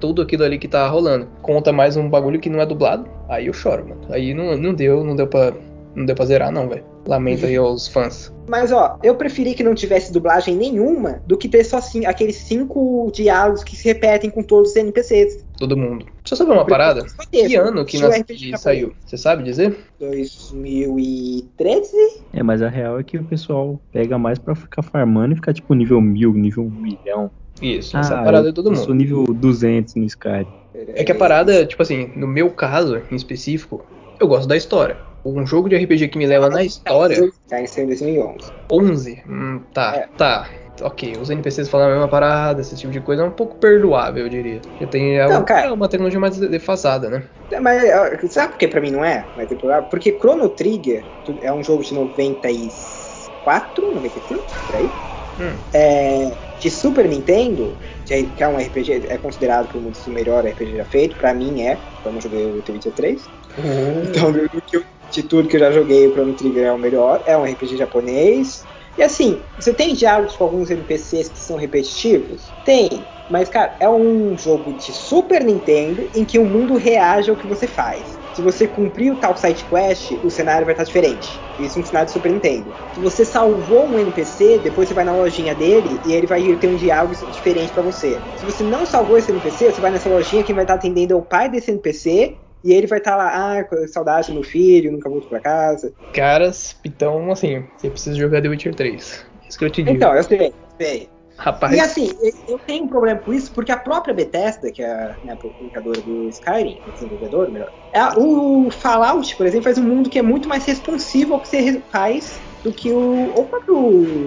[0.00, 1.28] Tudo aquilo ali que tá rolando.
[1.40, 3.08] Conta mais um bagulho que não é dublado.
[3.28, 4.00] Aí eu choro, mano.
[4.10, 5.52] Aí não, não deu, não deu pra.
[5.94, 6.84] Não deu pra zerar, não, velho.
[7.06, 8.32] Lamento aí aos fãs.
[8.48, 12.36] Mas ó, eu preferi que não tivesse dublagem nenhuma do que ter só assim, aqueles
[12.36, 15.44] cinco diálogos que se repetem com todos os NPCs.
[15.56, 16.06] Todo mundo.
[16.28, 17.06] Deixa eu saber uma parada.
[17.32, 18.22] Que ano que, nas...
[18.22, 18.92] que saiu?
[19.06, 19.78] Você sabe dizer?
[19.98, 22.22] 2013?
[22.34, 25.54] É, mas a real é que o pessoal pega mais pra ficar farmando e ficar
[25.54, 27.30] tipo nível mil, nível um milhão.
[27.62, 28.78] Isso, ah, essa é a parada de todo mundo.
[28.78, 30.46] Eu sou nível 200 no Skyrim.
[30.74, 33.82] É que a parada, tipo assim, no meu caso em específico,
[34.20, 37.30] eu gosto da história um jogo de RPG que me leva na história.
[37.48, 38.52] Tá em 2011.
[38.70, 39.22] 11?
[39.28, 40.08] Hum, tá, é.
[40.16, 40.48] tá.
[40.80, 44.24] Ok, os NPCs falam a mesma parada, esse tipo de coisa é um pouco perdoável,
[44.24, 44.60] eu diria.
[44.80, 47.22] Eu tenho, é, não, uma, cara, é uma tecnologia mais defasada, né?
[47.60, 49.26] Mas sabe por que pra mim não é?
[49.36, 49.88] Mais perdoável?
[49.88, 51.06] Porque Chrono Trigger
[51.40, 54.92] é um jogo de 94, 95, por aí.
[55.38, 55.54] Hum.
[55.72, 60.76] É, de Super Nintendo, que é um RPG, é considerado por muitos o melhor RPG
[60.76, 63.30] já feito, pra mim é, eu não joguei o T23.
[63.56, 64.02] Uhum.
[64.04, 67.22] Então, eu de tudo que eu já joguei, o Chrono Trigger é o melhor.
[67.26, 68.66] É um RPG japonês.
[68.98, 72.52] E assim, você tem diálogos com alguns NPCs que são repetitivos?
[72.64, 73.06] Tem.
[73.28, 77.46] Mas, cara, é um jogo de Super Nintendo em que o mundo reage ao que
[77.46, 78.18] você faz.
[78.32, 81.46] Se você cumprir o tal side quest, o cenário vai estar diferente.
[81.56, 82.74] Isso é um cenário de Super Nintendo.
[82.92, 86.66] Se você salvou um NPC, depois você vai na lojinha dele e ele vai ter
[86.66, 88.24] um diálogo diferente para você.
[88.34, 91.22] Se você não salvou esse NPC, você vai nessa lojinha, quem vai estar atendendo o
[91.22, 95.28] pai desse NPC e ele vai estar lá, ah, saudade do meu filho, nunca volto
[95.28, 95.92] pra casa.
[96.12, 99.26] Caras, então, assim, você precisa jogar The Witcher 3.
[99.48, 99.96] Isso que eu te digo.
[99.96, 101.08] Então, eu sei, sei.
[101.38, 101.72] Rapaz.
[101.72, 102.10] E assim,
[102.48, 106.00] eu tenho um problema com isso, porque a própria Bethesda, que é né, a publicadora
[106.00, 110.48] do Skyrim, desenvolvedor, melhor, é, o Fallout, por exemplo, faz um mundo que é muito
[110.48, 113.80] mais responsivo ao que você faz do que o, o próprio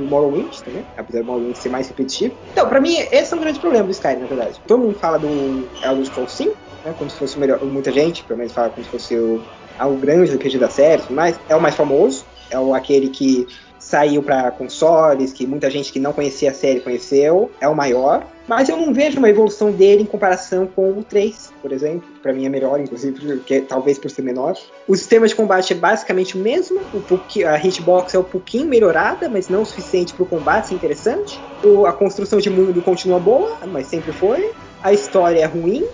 [0.08, 2.34] Morrowind também, apesar do Morrowind ser mais repetitivo.
[2.54, 4.62] Então, pra mim, esse é um grande problema do Skyrim, na verdade.
[4.65, 8.24] Todo mundo fala do Elder Scrolls 5, né, como se fosse o melhor, muita gente,
[8.24, 9.41] pelo menos fala como se fosse o,
[9.80, 13.48] o grande RPG da série, mas é o mais famoso, é o, aquele que
[13.82, 18.26] saiu para consoles, que muita gente que não conhecia a série conheceu, é o maior.
[18.48, 22.08] Mas eu não vejo uma evolução dele em comparação com o 3, por exemplo.
[22.22, 24.56] Para mim é melhor, inclusive, porque, talvez por ser menor.
[24.88, 26.80] O sistema de combate é basicamente o mesmo.
[26.94, 27.04] O,
[27.48, 31.39] a hitbox é um pouquinho melhorada, mas não o suficiente para o combate ser interessante.
[31.63, 34.52] O, a construção de mundo continua boa, mas sempre foi.
[34.84, 35.86] A história é ruim.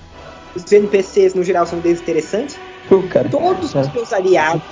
[0.56, 2.58] Os NPCs, no geral, são desinteressantes.
[3.12, 4.64] Cara, todos os seus aliados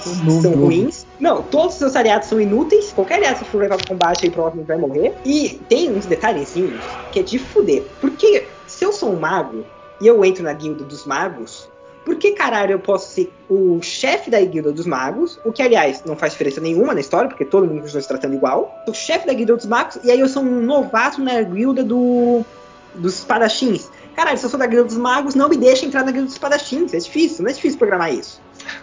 [0.42, 1.06] são ruins.
[1.20, 2.94] Não, todos os seus aliados são inúteis.
[2.94, 5.14] Qualquer aliado que for levar pro combate aí provavelmente vai morrer.
[5.26, 7.84] E tem uns detalhezinhos que é de fuder.
[8.00, 9.66] Porque se eu sou um mago
[10.02, 11.70] e eu entro na guilda dos magos,
[12.06, 15.40] por que caralho eu posso ser o chefe da guilda dos magos?
[15.44, 18.36] O que, aliás, não faz diferença nenhuma na história, porque todo mundo está se tratando
[18.36, 18.84] igual.
[18.88, 22.46] O chefe da guilda dos magos, e aí eu sou um novato na guilda do,
[22.94, 23.90] dos espadachins.
[24.16, 26.34] Caralho, se eu sou da Guilda dos Magos, não me deixa entrar na Guilda dos
[26.34, 26.94] Espadachins.
[26.94, 28.42] É difícil, não é difícil programar isso.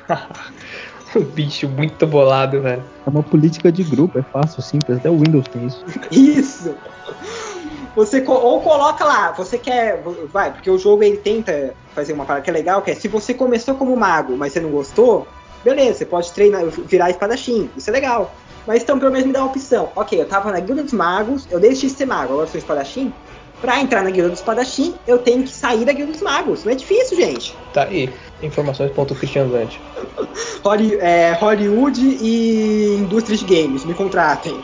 [1.34, 2.82] Bicho muito bolado, velho.
[3.06, 4.98] É uma política de grupo, é fácil, simples.
[4.98, 5.84] Até o Windows tem isso.
[6.10, 6.74] isso!
[7.94, 10.02] Você ou coloca lá, você quer.
[10.32, 13.08] Vai, porque o jogo ele tenta fazer uma parada que é legal, que é se
[13.08, 15.26] você começou como mago, mas você não gostou,
[15.62, 17.68] beleza, você pode treinar, virar espadachim.
[17.76, 18.34] Isso é legal.
[18.66, 19.90] Mas então pelo menos me dá uma opção.
[19.94, 23.12] Ok, eu tava na Guilda dos Magos, eu deixei de ser mago, agora sou espadachim.
[23.62, 26.64] Pra entrar na Guilda dos Espadachim, eu tenho que sair da Guilda dos Magos.
[26.64, 27.54] Não é difícil, gente.
[27.72, 28.12] Tá aí.
[28.42, 29.80] Informações ponto Christian Zante.
[31.00, 34.54] é, Hollywood e indústria de games, me contratem.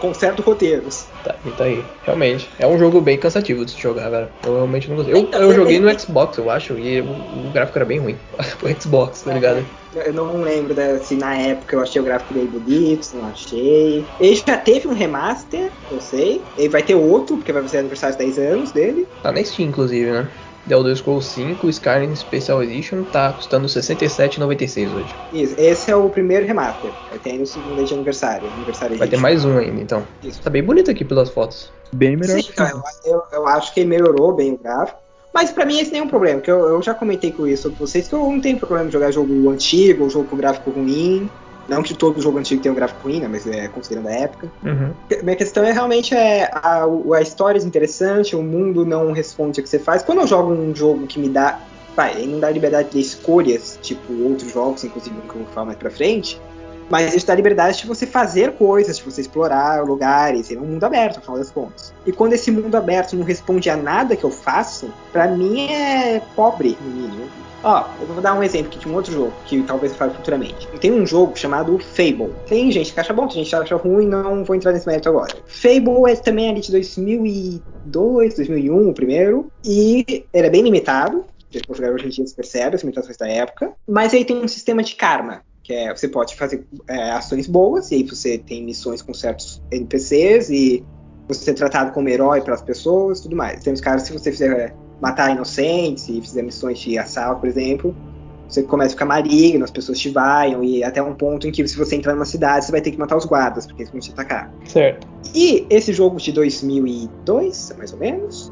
[0.00, 1.06] Conserto roteiros.
[1.24, 1.82] Tá, tá aí.
[2.04, 2.48] Realmente.
[2.58, 4.28] É um jogo bem cansativo de se jogar, velho.
[4.44, 5.14] Eu realmente não gostei.
[5.14, 8.16] Eu, então, eu joguei no Xbox, eu acho, e o, o gráfico era bem ruim.
[8.62, 9.64] o Xbox, tá ligado?
[9.94, 13.26] Eu não lembro né, se na época eu achei o gráfico dele bonito, se não
[13.26, 14.04] achei.
[14.20, 16.42] Ele já teve um remaster, eu sei.
[16.56, 19.06] Ele vai ter outro, porque vai ser aniversário de 10 anos dele.
[19.22, 20.28] Tá na Steam, inclusive, né?
[20.68, 25.14] The Elder Scrolls 5 Skyrim Special Edition tá custando R$ 67,96 hoje.
[25.32, 26.92] Isso, esse é o primeiro remaster.
[27.08, 28.48] Vai ter aí no segundo de aniversário.
[28.54, 30.04] aniversário vai ter mais um ainda, então.
[30.22, 30.40] Isso.
[30.42, 31.72] Tá bem bonito aqui pelas fotos.
[31.90, 32.38] Bem melhor.
[32.40, 34.98] Sim, cara, eu, eu, acho que melhorou bem o gráfico.
[35.32, 37.70] Mas pra mim esse nem é um problema, que eu, eu já comentei com isso
[37.70, 40.70] com vocês que eu não tenho problema de jogar jogo antigo, ou jogo com gráfico
[40.70, 41.30] ruim.
[41.68, 44.50] Não que todo jogo antigo tenha um gráfico ruim, né, mas é considerando a época.
[44.64, 44.92] Uhum.
[45.22, 49.62] Minha questão é realmente é a, a história é interessante, o mundo não responde o
[49.62, 50.02] que você faz.
[50.02, 51.60] Quando eu jogo um jogo que me dá.
[51.94, 55.66] Vai, ele não dá liberdade de escolhas, tipo outros jogos, inclusive que eu vou falar
[55.66, 56.40] mais pra frente.
[56.88, 60.84] Mas isso dá liberdade de você fazer coisas, de você explorar lugares, é um mundo
[60.84, 61.92] aberto, afinal das contas.
[62.06, 66.22] E quando esse mundo aberto não responde a nada que eu faço, para mim é
[66.34, 67.24] pobre, no mínimo.
[67.62, 70.14] Ó, eu vou dar um exemplo aqui de um outro jogo, que talvez eu fale
[70.14, 70.68] futuramente.
[70.80, 72.32] Tem um jogo chamado Fable.
[72.46, 75.08] Tem gente que acha bom, tem gente que acha ruim, não vou entrar nesse mérito
[75.08, 75.34] agora.
[75.46, 81.60] Fable é também ali de 2002, 2001, o primeiro, e ele é bem limitado, se
[81.66, 84.82] você hoje em dia você percebe as limitações da época, mas ele tem um sistema
[84.82, 89.02] de karma que é você pode fazer é, ações boas, e aí você tem missões
[89.02, 90.82] com certos NPCs, e
[91.28, 93.62] você é tratado como herói pelas pessoas tudo mais.
[93.62, 97.94] Tem os caras, se você fizer matar inocentes e fizer missões de assalto, por exemplo,
[98.48, 101.68] você começa a ficar maligno, as pessoas te vaiam, e até um ponto em que
[101.68, 104.00] se você entrar numa cidade, você vai ter que matar os guardas, porque eles vão
[104.00, 104.50] te atacar.
[104.64, 105.06] Certo.
[105.34, 108.50] E esse jogo de 2002, mais ou menos,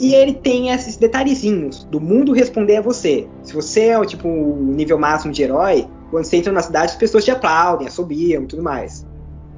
[0.00, 3.28] e ele tem esses detalhezinhos do mundo responder a você.
[3.44, 6.96] Se você é o tipo nível máximo de herói, quando você entra na cidade, as
[6.96, 9.06] pessoas te aplaudem, assobiam e tudo mais.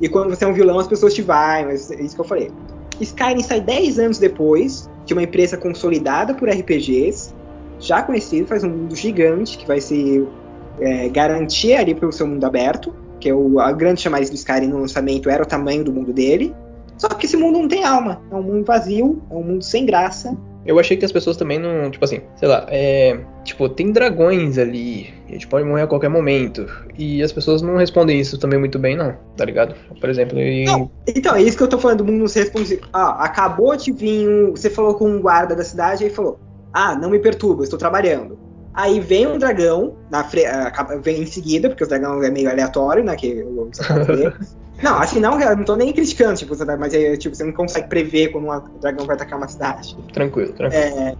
[0.00, 2.50] E quando você é um vilão, as pessoas te vão, é isso que eu falei.
[3.00, 7.34] Skyrim sai 10 anos depois de uma empresa consolidada por RPGs,
[7.78, 10.26] já conhecido, faz um mundo gigante, que vai se
[10.80, 14.68] é, garantir ali pelo seu mundo aberto, que é o, a grande chamada do Skyrim
[14.68, 16.54] no lançamento era o tamanho do mundo dele.
[16.96, 19.86] Só que esse mundo não tem alma, é um mundo vazio, é um mundo sem
[19.86, 23.90] graça, Eu achei que as pessoas também não, tipo assim, sei lá, é, tipo, tem
[23.90, 26.66] dragões ali, a gente pode morrer a qualquer momento,
[26.98, 29.74] e as pessoas não respondem isso também muito bem, não, tá ligado?
[30.00, 30.66] Por exemplo, em...
[30.66, 32.80] Não, então, é isso que eu tô falando, o mundo não se responde.
[32.92, 36.38] Ah, acabou de vir um, Você falou com um guarda da cidade e falou:
[36.72, 38.38] Ah, não me perturba, eu estou trabalhando.
[38.74, 40.42] Aí vem um dragão, na fre...
[41.02, 43.16] vem em seguida, porque o dragão é meio aleatório, né?
[43.16, 43.70] Que eu
[44.82, 47.88] Não, que não, eu não tô nem criticando, tipo, mas é, tipo, você não consegue
[47.88, 49.96] prever quando um dragão vai atacar uma cidade.
[50.12, 50.82] Tranquilo, tranquilo.
[50.82, 51.16] É,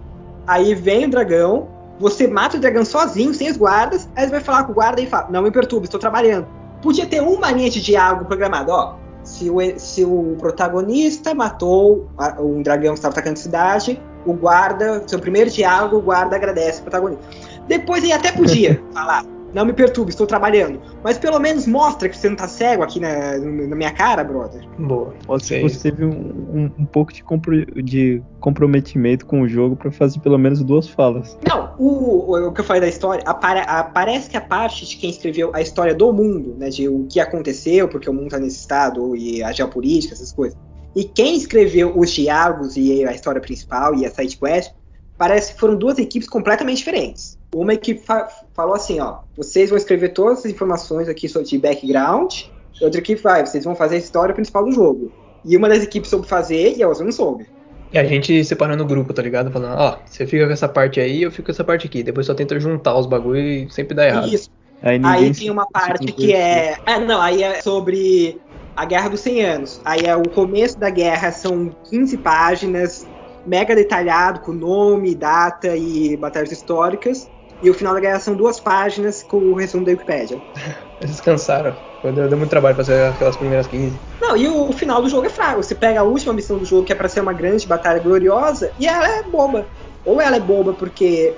[0.47, 1.67] aí vem o dragão,
[1.99, 5.01] você mata o dragão sozinho, sem os guardas, aí você vai falar com o guarda
[5.01, 6.47] e fala, não me perturbe, estou trabalhando.
[6.81, 8.95] Podia ter uma linha de diálogo programado, ó.
[9.23, 15.03] Se o, se o protagonista matou um dragão que estava atacando a cidade, o guarda,
[15.05, 17.23] seu primeiro diálogo, o guarda agradece o protagonista.
[17.67, 20.79] Depois ele até podia falar, não me perturbe, estou trabalhando.
[21.03, 24.67] Mas pelo menos mostra que você não tá cego aqui na, na minha cara, brother.
[24.77, 25.13] Boa.
[25.25, 25.61] Pode ser.
[25.61, 30.19] Você teve um, um, um pouco de, compro, de, comprometimento com o jogo para fazer
[30.19, 31.37] pelo menos duas falas.
[31.47, 33.61] Não, o, o, o, que eu falei da história, apare,
[33.93, 37.19] parece que a parte de quem escreveu a história do mundo, né, de o que
[37.19, 40.57] aconteceu, porque o mundo tá nesse estado, e a geopolítica, essas coisas.
[40.95, 44.73] E quem escreveu os diálogos e a história principal e a side quest,
[45.17, 47.38] parece que foram duas equipes completamente diferentes.
[47.53, 52.41] Uma equipe fa falou assim, ó, vocês vão escrever todas as informações aqui de background,
[52.79, 55.11] e outra equipe vai, vocês vão fazer a história principal do jogo.
[55.43, 57.47] E uma das equipes soube fazer e a outra não soube.
[57.91, 59.51] E a gente separando o grupo, tá ligado?
[59.51, 62.03] Falando, ó, você fica com essa parte aí, eu fico com essa parte aqui.
[62.03, 64.27] Depois só tenta juntar os bagulho e sempre dá errado.
[64.31, 64.51] Isso.
[64.81, 66.77] Aí, aí tem uma parte que é.
[66.85, 68.39] Ah, não, aí é sobre
[68.75, 69.81] a Guerra dos 100 Anos.
[69.83, 73.07] Aí é o começo da guerra, são 15 páginas,
[73.45, 77.29] mega detalhado, com nome, data e batalhas históricas.
[77.61, 80.39] E o final da guerra são duas páginas com o resumo da Wikipedia.
[81.01, 81.75] Eles cansaram.
[82.03, 83.93] Deu, deu muito trabalho fazer aquelas primeiras 15.
[84.21, 85.61] Não, e o, o, final do jogo é fraco.
[85.61, 88.71] Você pega a última missão do jogo, que é para ser uma grande batalha gloriosa,
[88.79, 89.65] e ela é boba.
[90.05, 91.33] Ou ela é boba porque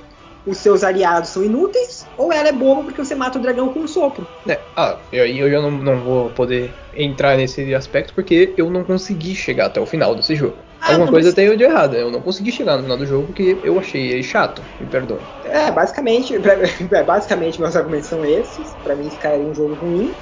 [0.45, 3.81] os seus aliados são inúteis, ou ela é boba porque você mata o dragão com
[3.81, 4.27] um sopro.
[4.47, 8.83] É, ah, eu, eu já não, não vou poder entrar nesse aspecto porque eu não
[8.83, 10.57] consegui chegar até o final desse jogo.
[10.81, 11.95] Ah, Alguma coisa tem de errado.
[11.95, 14.63] Eu não consegui chegar no final do jogo porque eu achei ele chato.
[14.79, 15.19] Me perdoe.
[15.43, 16.33] É, basicamente,
[16.91, 18.75] é, basicamente meus argumentos são esses.
[18.83, 20.15] Pra mim, Sky é um jogo ruim.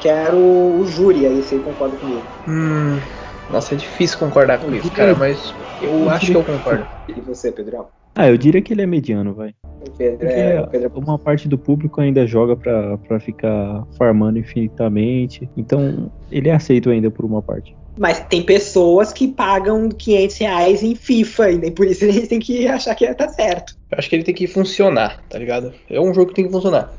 [0.00, 2.28] Quero o júri aí, se ele concorda comigo.
[2.46, 2.98] Hum.
[3.48, 6.88] Nossa, é difícil concordar com isso, cara, mas eu acho que eu concordo.
[7.08, 7.88] E você, Pedrão?
[8.14, 9.54] Ah, eu diria que ele é mediano, vai.
[9.96, 10.92] Pedro, é, Pedro...
[10.96, 15.48] uma parte do público ainda joga pra, pra ficar farmando infinitamente.
[15.56, 17.74] Então, ele é aceito ainda por uma parte.
[17.98, 22.40] Mas tem pessoas que pagam 500 reais em FIFA, e nem por isso eles têm
[22.40, 23.76] que achar que tá certo.
[23.90, 25.72] Eu acho que ele tem que funcionar, tá ligado?
[25.90, 26.92] É um jogo que tem que funcionar.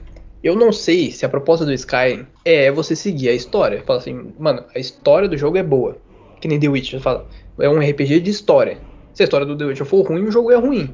[0.43, 3.81] Eu não sei se a proposta do Skyrim é você seguir a história.
[3.85, 5.97] Fala assim, mano, a história do jogo é boa.
[6.41, 7.25] Que nem The Witcher fala.
[7.57, 8.77] É um RPG de história.
[9.13, 10.93] Se a história do The Witcher for ruim, o jogo é ruim.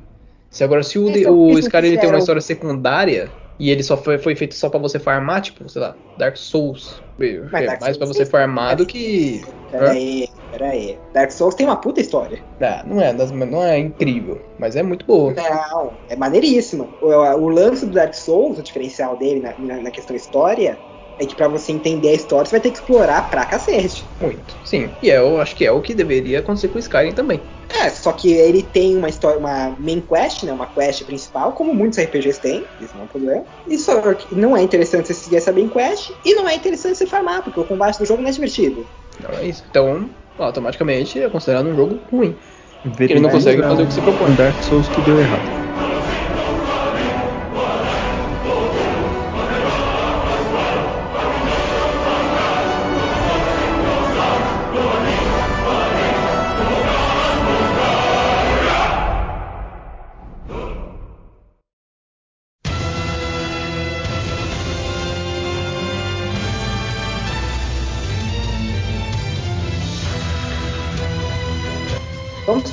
[0.49, 4.17] Se agora se o, é o Skyrim tem uma história secundária, e ele só foi,
[4.17, 7.01] foi feito só para você farmar, tipo, sei lá, Dark Souls.
[7.17, 9.41] Mas é Dark mais para você farmar do que.
[9.69, 10.97] Peraí, peraí.
[11.13, 12.39] Dark Souls tem uma puta história.
[12.61, 15.33] Ah, não é, não é incrível, mas é muito boa.
[15.33, 16.87] Não, é maneiríssima.
[17.01, 20.79] O, o lance do Dark Souls, o diferencial dele na, na, na questão história,
[21.19, 24.05] é que para você entender a história, você vai ter que explorar pra cacete.
[24.19, 24.89] Muito, sim.
[25.03, 27.41] E é, eu acho que é o que deveria acontecer com o Skyrim também.
[27.81, 30.51] É, só que ele tem uma história, uma main quest, né?
[30.51, 33.43] Uma quest principal, como muitos RPGs têm, isso não é um problema.
[33.67, 36.97] E só que não é interessante você seguir essa main quest e não é interessante
[36.97, 38.87] você farmar, porque o combate do jogo não é divertido.
[39.21, 39.63] Não é isso.
[39.69, 42.35] Então, automaticamente é considerado um jogo ruim.
[42.81, 44.33] Porque ele não consegue fazer o que se propõe.
[44.35, 45.68] Dark Souls que deu errado.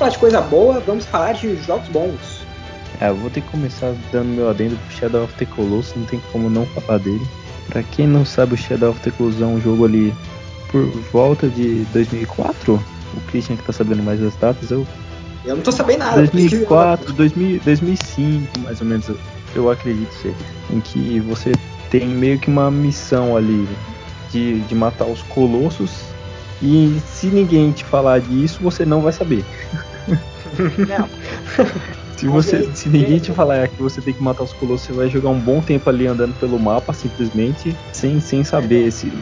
[0.07, 2.47] Falar de coisa boa, vamos falar de jogos bons.
[3.01, 6.05] É, eu vou ter que começar dando meu adendo pro Shadow of the Colossus, não
[6.05, 7.27] tem como não falar dele.
[7.69, 10.15] Pra quem não sabe, o Shadow of the Colossus é um jogo ali
[10.71, 12.75] por volta de 2004.
[12.75, 14.87] O Christian que tá sabendo mais das datas, eu...
[15.45, 16.17] Eu não tô sabendo nada.
[16.17, 19.11] 2004, 2000, 2005, mais ou menos,
[19.55, 20.35] eu acredito ser.
[20.71, 21.53] Em que você
[21.91, 23.69] tem meio que uma missão ali
[24.31, 25.91] de, de matar os colossos
[26.63, 29.45] e se ninguém te falar disso, você não vai saber.
[30.89, 31.09] Não.
[32.17, 35.09] se, você, se ninguém te falar que você tem que matar os colossos, você vai
[35.09, 39.13] jogar um bom tempo ali andando pelo mapa, simplesmente, sem, sem saber se.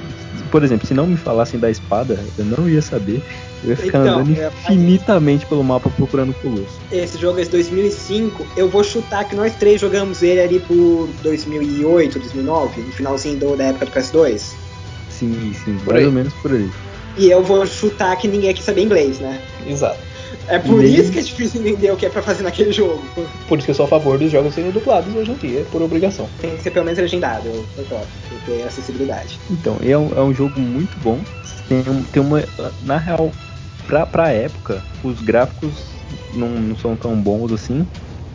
[0.50, 3.22] por exemplo, se não me falassem da espada, eu não ia saber.
[3.62, 6.80] Eu ia ficar Então, andando é, infinitamente pelo mapa procurando o Colosso.
[6.92, 8.46] Esse jogo é de 2005.
[8.56, 13.56] Eu vou chutar que nós três jogamos ele ali por 2008, 2009, no finalzinho do-
[13.56, 14.54] da época do PS2.
[15.08, 16.06] Sim, sim, Por mais aí.
[16.06, 16.68] ou menos por aí.
[17.16, 19.40] E eu vou chutar que ninguém aqui sabe inglês, né?
[19.66, 20.00] Exato.
[20.48, 23.02] É por Nem- isso que é difícil entender o que é pra fazer naquele jogo.
[23.48, 25.80] Por isso que eu sou a favor dos jogos serem dublados hoje em dia, por
[25.82, 26.28] obrigação.
[26.40, 29.38] Tem que ser pelo menos legendado, eu concordo, porque é acessibilidade.
[29.50, 31.18] Então, é um, é um jogo muito bom.
[31.68, 31.82] Tem,
[32.12, 32.42] tem uma.
[32.82, 33.32] Na real,
[33.86, 35.72] pra, pra época, os gráficos
[36.34, 37.86] não, não são tão bons assim.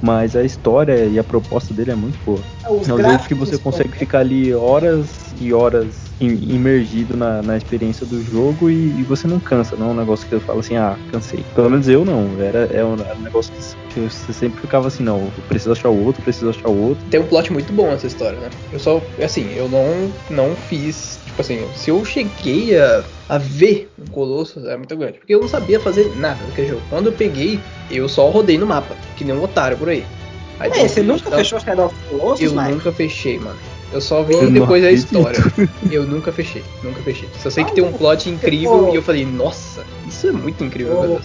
[0.02, 2.40] Mas a história e a proposta dele é muito boa.
[2.70, 7.58] Os É um jogo que você consegue ficar ali horas e horas imergido na, na
[7.58, 10.60] experiência do jogo e, e você não cansa, não é um negócio que eu falo
[10.60, 11.44] assim, ah, cansei.
[11.56, 13.52] Pelo menos eu não, era, é um, era um negócio
[13.90, 17.06] que você sempre ficava assim, não, eu preciso achar o outro, preciso achar o outro.
[17.10, 18.50] Tem um plot muito bom essa história, né?
[18.72, 21.20] Eu só, assim, eu não, não fiz.
[21.26, 25.20] Tipo assim, se eu cheguei a, a ver um Colosso, era muito grande.
[25.20, 26.82] Porque eu não sabia fazer nada naquele jogo.
[26.90, 27.60] Quando eu peguei,
[27.90, 30.06] eu só rodei no mapa, que nem um otário por aí.
[30.60, 31.40] Aí É, você nunca e tal.
[31.40, 33.58] fechou Shadow of Colossus, Eu nunca fechei, mano.
[33.92, 35.40] Eu só vi Eu depois a história.
[35.92, 37.28] Eu nunca fechei, nunca fechei.
[37.42, 41.20] Só sei que tem um plot incrível e eu falei, nossa, isso é muito incrível.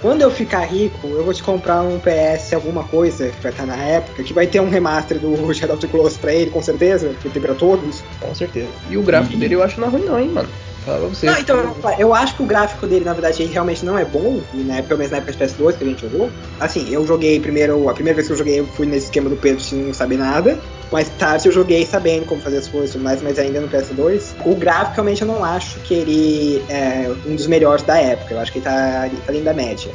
[0.00, 3.66] Quando eu ficar rico, eu vou te comprar um PS alguma coisa que vai estar
[3.66, 6.62] na época, que vai ter um remaster do Shadow of the Colossus pra ele, com
[6.62, 8.02] certeza, que tem pra todos.
[8.20, 8.68] Com certeza.
[8.90, 10.48] E o gráfico E- dele eu acho não é ruim não, hein, mano.
[10.86, 11.26] Fala você.
[11.26, 14.40] Não, então, eu acho que o gráfico dele, na verdade, ele realmente não é bom,
[14.54, 14.82] né?
[14.82, 16.30] Pelo menos na época de PS2 que a gente jogou.
[16.60, 19.36] Assim, eu joguei primeiro, a primeira vez que eu joguei, eu fui nesse esquema do
[19.36, 20.56] Pedro sem não saber nada.
[20.92, 23.68] Mais tarde eu joguei sabendo como fazer as coisas e tudo mais, mas ainda no
[23.68, 24.36] PS2.
[24.44, 28.34] O gráfico realmente eu não acho que ele é um dos melhores da época.
[28.34, 29.90] Eu acho que ele tá tá além da média.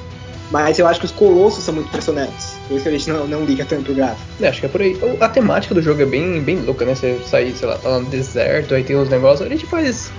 [0.52, 2.58] Mas eu acho que os colossos são muito impressionantes.
[2.68, 4.22] Por isso que a gente não, não liga tanto pro gráfico.
[4.42, 5.00] É, acho que é por aí.
[5.22, 6.94] A temática do jogo é bem, bem louca, né?
[6.94, 9.46] Você sair, sei lá, tá no deserto, aí tem uns negócios.
[9.46, 10.12] Ele te faz.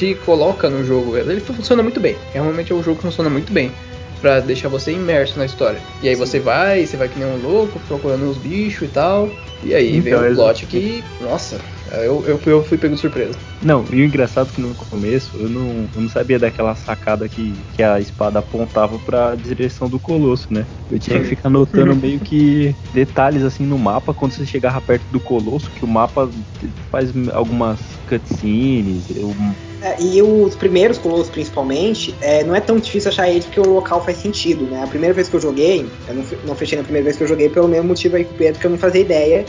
[0.00, 1.18] Te coloca no jogo.
[1.18, 2.16] Ele funciona muito bem.
[2.32, 3.70] Realmente é um jogo que funciona muito bem.
[4.18, 5.80] Pra deixar você imerso na história.
[6.02, 9.30] E aí você vai, você vai que nem um louco, procurando os bichos e tal.
[9.62, 11.04] E aí vem Então, um plot que.
[11.20, 11.60] Nossa,
[11.92, 13.38] eu, eu, fui- eu fui pego de surpresa.
[13.62, 17.28] Não, e o engraçado é que no começo eu não, eu não sabia daquela sacada
[17.28, 20.66] que, que a espada apontava pra direção do colosso, né?
[20.90, 25.04] Eu tinha que ficar notando meio que detalhes assim no mapa quando você chegava perto
[25.10, 26.30] do colosso, que o mapa
[26.90, 29.34] faz algumas cutscenes, eu-
[29.82, 33.72] É, e os primeiros colossos, principalmente, é, não é tão difícil achar eles porque o
[33.72, 34.82] local faz sentido, né?
[34.82, 37.26] A primeira vez que eu joguei, eu não, não fechei na primeira vez que eu
[37.26, 39.44] joguei pelo mesmo motivo aí com o Pedro, que eu não fazia ideia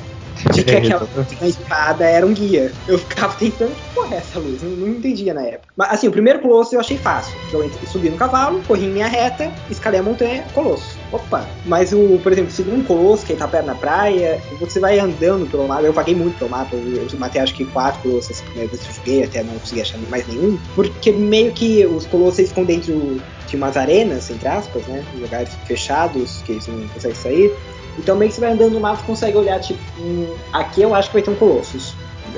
[0.53, 2.71] de que É, aquela espada era um guia.
[2.87, 4.61] Eu ficava tentando, que porra é essa luz?
[4.61, 5.73] Não, não entendia na época.
[5.75, 7.33] Mas assim, o primeiro colosso eu achei fácil.
[7.53, 10.97] Eu subi no cavalo, corri em linha reta, escalei a montanha, colosso.
[11.11, 11.47] Opa!
[11.65, 14.99] Mas o, por exemplo, o segundo colosso, que ele tá perto na praia, você vai
[14.99, 15.83] andando pelo mapa.
[15.83, 18.81] Eu paguei muito pelo mapa, eu, eu matei acho que quatro colossos essa primeira vez
[18.81, 20.57] que eu joguei, até não consegui achar mais nenhum.
[20.75, 25.03] Porque meio que os colossos ficam dentro de umas arenas, entre aspas, né?
[25.19, 27.53] Lugares fechados, que eles não conseguem sair.
[27.97, 30.95] Então meio que você vai andando no mapa e consegue olhar, tipo, hum, aqui eu
[30.95, 31.95] acho que vai ter um Colossus.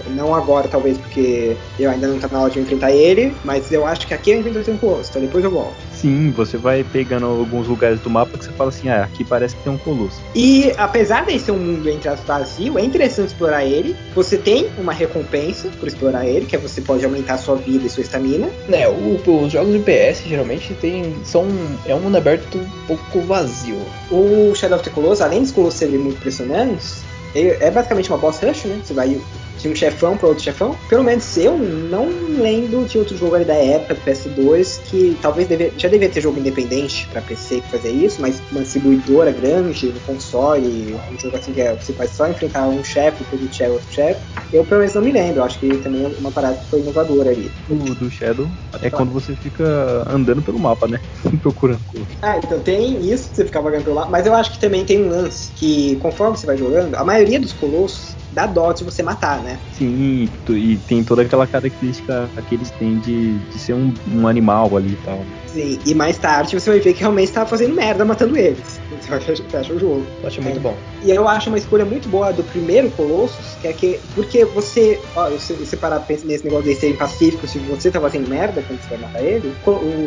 [0.08, 3.86] Não agora, talvez, porque eu ainda não tá na hora de enfrentar ele, mas eu
[3.86, 5.76] acho que aqui eu vai ter um Colossus, então depois eu volto.
[5.92, 9.56] sim, você vai pegando alguns lugares do mapa que você fala assim, ah, aqui parece
[9.56, 10.22] que tem um colosso.
[10.36, 13.96] E apesar de ser um mundo entre as vazio, é interessante explorar ele.
[14.16, 17.86] Você tem uma recompensa por explorar ele, que é você pode aumentar a sua vida
[17.86, 18.50] e sua estamina.
[18.72, 21.48] É, o- os jogos de PS geralmente tem, são.
[21.86, 23.78] É um mundo aberto um pouco vazio.
[24.12, 27.04] O Shadow of the Colossus, além dos Colossos serem muito impressionantes,
[27.36, 28.80] é basicamente uma boss rush, né?
[28.84, 29.20] Você vai
[29.64, 30.76] de um chefão para outro chefão.
[30.90, 35.48] Pelo menos eu não lembro de outro jogo ali da época do PS2 que talvez
[35.48, 39.88] deve, já devia ter jogo independente para PC que fazia isso, mas uma distribuidora grande
[39.88, 43.56] no console, um jogo assim que é, você vai só enfrentar um chefe, depois outro
[43.56, 44.22] chefe, outro chefe.
[44.52, 46.82] Eu pelo menos não me lembro, eu acho que também é uma parada que foi
[46.82, 47.50] inovadora ali.
[47.68, 48.48] Do, do Shadow
[48.82, 51.00] é quando você fica andando pelo mapa, né?
[51.42, 51.80] Procurando.
[52.22, 55.04] Ah, então tem isso você fica vagando pelo lado, mas eu acho que também tem
[55.04, 59.02] um lance que, conforme você vai jogando, a maioria dos colossos dá dó de você
[59.04, 59.60] matar, né?
[59.72, 64.76] Sim, e tem toda aquela característica que eles têm de, de ser um, um animal
[64.76, 65.24] ali e tal.
[65.48, 68.82] Sim, e mais tarde você vai ver que realmente estava fazendo merda matando eles.
[69.00, 70.06] Você vai fechar o jogo.
[70.22, 70.60] Plot muito É.
[70.60, 70.76] bom.
[71.04, 74.00] E eu acho uma escolha muito boa do primeiro Colossus, que é que.
[74.16, 75.00] Porque você.
[75.16, 78.28] Ó, você, você parar pra pensar nesse negócio de serem pacíficos, se você tá fazendo
[78.28, 79.54] merda quando você vai matar ele,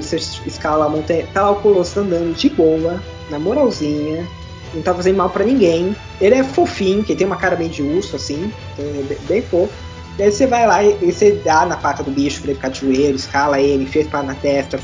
[0.01, 0.17] você
[0.47, 3.01] escala a montanha, tá lá o Colossus andando de boa,
[3.31, 4.27] na moralzinha,
[4.75, 5.95] não tá fazendo mal pra ninguém.
[6.21, 9.73] Ele é fofinho, que tem uma cara meio de urso, assim, é bem, bem fofo.
[10.19, 12.57] E aí você vai lá e, e você dá na pata do bicho pra ele
[12.57, 14.79] ficar de joelho, escala ele, enfia a espada na testa,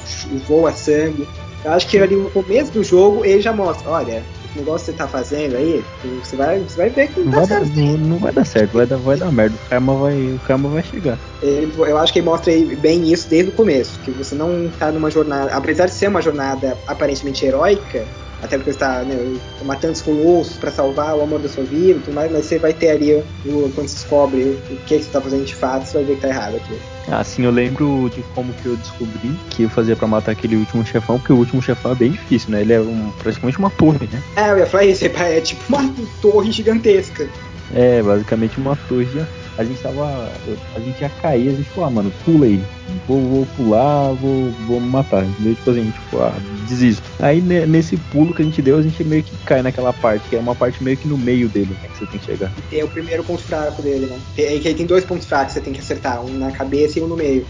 [0.47, 1.27] voa sangue.
[1.65, 4.23] Eu acho que ali no começo do jogo ele já mostra, olha,
[4.55, 5.83] negócio que você tá fazendo aí,
[6.23, 7.77] você vai, você vai ver que não, Não tá vai, dar, certo.
[7.81, 9.57] não, não vai dar certo, vai dar, vai dar merda.
[9.57, 11.19] O karma vai, o karma vai chegar.
[11.43, 14.93] Ele- eu acho que ele mostra bem isso desde o começo, que você não tá
[14.93, 18.07] numa jornada, apesar de ser uma jornada aparentemente heróica,
[18.43, 19.17] até porque você tá né,
[19.65, 22.59] matando os colossos pra salvar o amor da sua vida e tudo mais, mas você
[22.59, 25.99] vai ter ali, quando você descobre o que, que você tá fazendo de fato, você
[25.99, 26.77] vai ver que tá errado aqui.
[27.09, 30.85] Assim, eu lembro de como que eu descobri que eu fazia pra matar aquele último
[30.85, 32.61] chefão, porque o último chefão é bem difícil, né?
[32.61, 34.23] Ele é um- praticamente uma torre, né?
[34.37, 37.29] É, eu ia falar isso, é tipo uma torre gigantesca.
[37.75, 39.27] É, basicamente uma torre.
[39.57, 40.33] A gente tava.
[40.75, 42.61] A gente ia cair, a gente falou, ah, mano, pula aí.
[43.07, 45.25] Vou, vou pular, vou, vou me matar.
[45.25, 45.55] Entendeu?
[45.57, 47.03] Tipo assim, tipo, ah, desisto.
[47.19, 50.29] Aí ne- nesse pulo que a gente deu, a gente meio que cai naquela parte,
[50.29, 51.89] que é uma parte meio que no meio dele, né?
[51.93, 52.53] Que você tem que chegar.
[52.71, 54.19] Tem o primeiro ponto fraco dele, né?
[54.35, 57.03] Que aí tem dois pontos fracos que você tem que acertar, um na cabeça e
[57.03, 57.47] um no meio.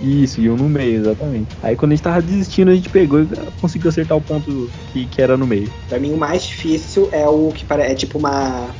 [0.00, 1.48] Isso, e um no meio, exatamente.
[1.62, 3.28] Aí quando a gente tava desistindo, a gente pegou e
[3.60, 5.70] conseguiu acertar o ponto que, que era no meio.
[5.88, 7.82] Pra mim, o mais difícil é o que pare...
[7.82, 8.70] é tipo uma.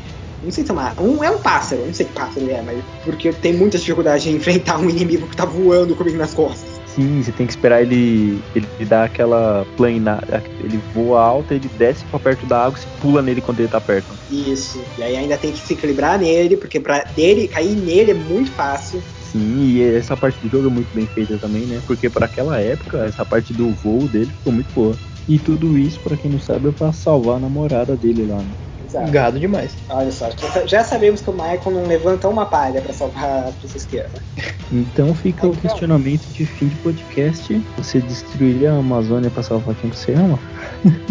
[0.43, 0.93] Não sei se é uma.
[1.01, 2.83] Um, é um pássaro, não sei que pássaro ele é, mas.
[3.05, 6.82] Porque tem muita dificuldade em enfrentar um inimigo que tá voando comigo nas costas.
[6.95, 10.21] Sim, você tem que esperar ele, ele dar aquela plana,
[10.61, 13.69] ele voa alto, ele desce pra perto da água e você pula nele quando ele
[13.69, 14.15] tá perto.
[14.31, 14.85] Isso.
[14.99, 18.53] E aí ainda tem que se equilibrar nele, porque pra dele cair nele é muito
[18.53, 19.03] fácil.
[19.21, 21.83] Sim, e essa parte do jogo é muito bem feita também, né?
[21.87, 24.95] Porque para aquela época, essa parte do voo dele ficou muito boa.
[25.27, 28.51] E tudo isso, pra quem não sabe, é pra salvar a namorada dele lá, né?
[28.93, 29.11] Exato.
[29.11, 29.73] Gado demais.
[29.89, 30.29] Olha só,
[30.67, 34.23] já, sabemos que o Michael não levanta uma palha pra salvar a Princesa Esquerda.
[34.71, 35.61] Então fica o Então.
[35.63, 37.63] questionamento de fim de podcast.
[37.79, 40.39] Você destruiria a Amazônia pra salvar quem você ama?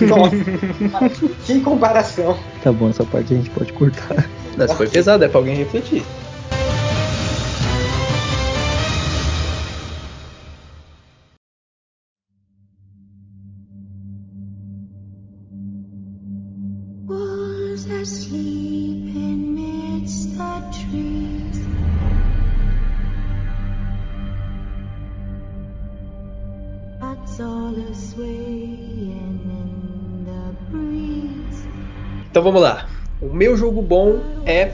[0.00, 2.36] Nossa, que comparação.
[2.62, 4.28] Tá bom, essa parte a gente pode cortar.
[4.56, 6.02] Mas foi pesado, é pra alguém refletir.
[32.46, 32.88] Vamos lá.
[33.20, 34.70] O meu jogo bom é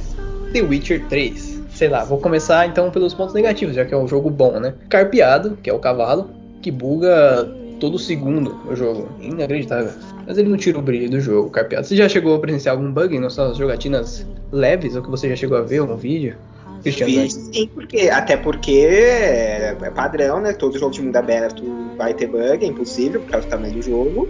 [0.52, 1.62] The Witcher 3.
[1.70, 4.74] Sei lá, vou começar então pelos pontos negativos, já que é um jogo bom, né?
[4.90, 6.28] Carpeado, que é o cavalo,
[6.60, 7.50] que buga
[7.80, 9.08] todo segundo o jogo.
[9.20, 9.90] Inacreditável.
[10.26, 11.86] Mas ele não tira o brilho do jogo, carpeado.
[11.86, 15.36] Você já chegou a presenciar algum bug nas suas jogatinas leves, ou que você já
[15.36, 16.36] chegou a ver algum vídeo?
[16.82, 20.52] Cristiano, sim, porque, até porque é é padrão, né?
[20.52, 21.62] Todo jogo de mundo aberto
[21.96, 24.28] vai ter bug, é impossível por causa do tamanho do jogo.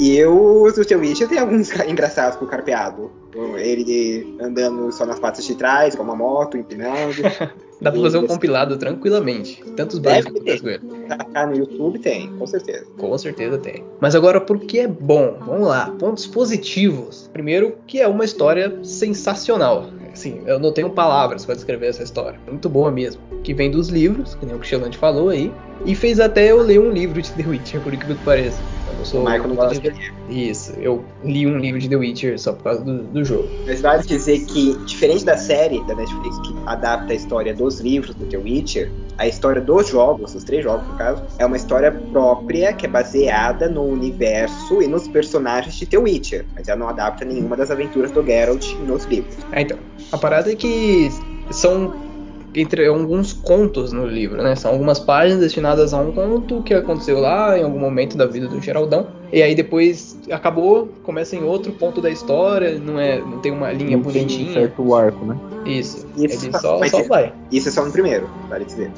[0.00, 3.10] E o o The Witcher tem alguns engraçados com o carpeado.
[3.58, 7.22] Ele andando só nas patas de trás, com uma moto, empinando.
[7.80, 9.62] Dá pra fazer um compilado tranquilamente.
[9.76, 11.06] Tantos que acontecem com ele.
[11.32, 12.86] Tá no YouTube tem, com certeza.
[12.98, 13.84] Com certeza tem.
[14.00, 15.36] Mas agora, por que é bom?
[15.46, 17.30] Vamos lá, pontos positivos.
[17.32, 19.86] Primeiro, que é uma história sensacional.
[20.12, 22.38] Assim, eu não tenho palavras para descrever essa história.
[22.46, 23.22] Muito boa mesmo.
[23.42, 25.52] Que vem dos livros, que nem o Cristiano falou aí.
[25.86, 28.60] E fez até eu ler um livro de The Witcher, por incrível que pareça.
[29.00, 29.92] Eu sou O Michael não gosta de-
[30.28, 33.48] Isso, eu li um livro de The Witcher só por causa do, do jogo.
[33.66, 38.14] Mas vale dizer que, diferente da série da Netflix, que adapta a história dos livros
[38.14, 41.90] do The Witcher, a história dos jogos, os três jogos no caso, é uma história
[42.12, 46.44] própria que é baseada no universo e nos personagens de The Witcher.
[46.54, 49.34] Mas ela não adapta nenhuma das aventuras do Geralt nos livros.
[49.50, 49.78] Ah, então.
[50.12, 51.08] A parada é que
[51.50, 51.92] são
[52.54, 54.54] entre alguns contos no livro, né?
[54.56, 58.48] São algumas páginas destinadas a um conto que aconteceu lá em algum momento da vida
[58.48, 59.06] do Geraldão.
[59.32, 63.70] E aí depois acabou, começa em outro ponto da história, não é, não tem uma
[63.72, 64.52] linha Não tem um bonitinha.
[64.52, 65.36] certo arco, né?
[65.64, 66.06] Isso.
[66.16, 67.32] Isso, ele só, mas só vai.
[67.52, 68.90] Isso é só no primeiro, vale dizer.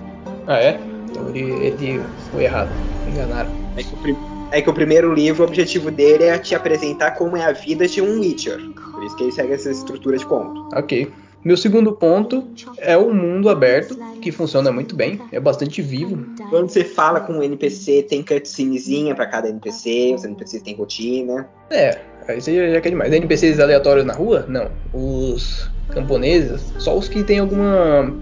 [0.47, 0.81] Ah, é?
[1.11, 2.01] Então ele, ele
[2.31, 2.71] foi errado.
[3.07, 3.51] Enganaram.
[3.77, 4.17] É que, o prim-
[4.51, 7.87] é que o primeiro livro, o objetivo dele é te apresentar como é a vida
[7.87, 8.59] de um Witcher.
[8.93, 10.69] Por isso que ele segue essa estrutura de conto.
[10.75, 11.11] Ok.
[11.45, 12.47] Meu segundo ponto
[12.79, 16.25] é o mundo aberto, que funciona muito bem, é bastante vivo.
[16.49, 21.49] Quando você fala com um NPC, tem cutscenezinha pra cada NPC, os NPCs têm rotina.
[21.69, 23.13] É, aí você já, já quer demais.
[23.13, 24.47] NPCs aleatórios na rua?
[24.49, 24.71] Não.
[24.93, 28.15] Os camponeses, só os que têm alguma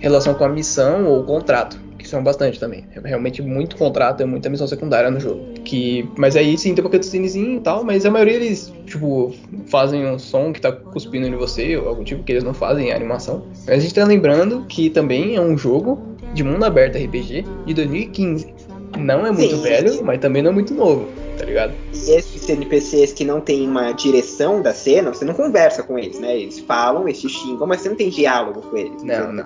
[0.00, 1.78] relação com a missão ou contrato,
[2.12, 2.84] são bastante também.
[3.02, 5.40] Realmente muito contrato, é muita missão secundária no jogo.
[5.64, 9.34] Que, mas aí sim tem uma cutscenezinha e tal, mas a maioria eles, tipo,
[9.66, 12.88] fazem um som que tá cuspindo em você, ou algo tipo que eles não fazem
[12.88, 13.46] em animação.
[13.66, 16.00] Mas a gente tá lembrando que também é um jogo
[16.34, 18.54] de mundo aberto RPG de 2015.
[18.98, 19.62] Não é muito Sim.
[19.62, 21.08] velho, mas também não é muito novo,
[21.38, 21.72] tá ligado?
[21.94, 26.20] E esses NPCs que não tem uma direção da cena, você não conversa com eles,
[26.20, 26.36] né?
[26.36, 29.02] Eles falam, eles te xingam, mas você não tem diálogo com eles.
[29.02, 29.44] Não, não.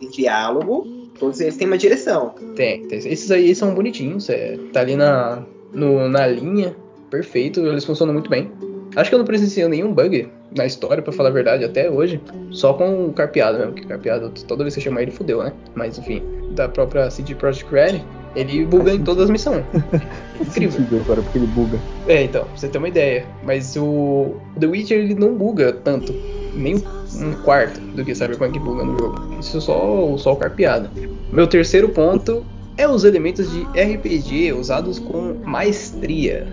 [0.00, 2.34] Tem diálogo, todos eles têm uma direção.
[2.56, 2.98] Tem, tem.
[2.98, 5.42] Esses aí são bonitinhos, é, tá ali na,
[5.72, 6.74] no- na linha,
[7.10, 8.50] perfeito, eles funcionam muito bem.
[8.96, 12.20] Acho que eu não presenciei nenhum bug na história, pra falar a verdade, até hoje.
[12.50, 15.52] Só com o Carpeado mesmo, que Carpeado, toda vez que você chama ele, fudeu, né?
[15.74, 18.00] Mas enfim, da própria CD Projekt Red,
[18.34, 19.62] ele buga em todas as missões.
[20.40, 20.72] Incrível.
[20.80, 21.78] Sentido agora, porque ele buga.
[22.06, 23.26] É, então, pra você ter uma ideia.
[23.44, 26.14] Mas o The Witcher ele não buga tanto,
[26.54, 26.76] nem
[27.16, 29.38] um quarto do que Cyberpunk buga no jogo.
[29.40, 30.90] Isso só, só o carpeado.
[31.32, 32.44] Meu terceiro ponto
[32.76, 36.46] é os elementos de RPG usados com maestria.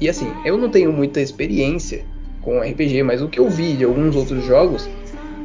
[0.00, 2.04] E assim, eu não tenho muita experiência
[2.42, 4.88] com RPG, mas o que eu vi de alguns outros jogos,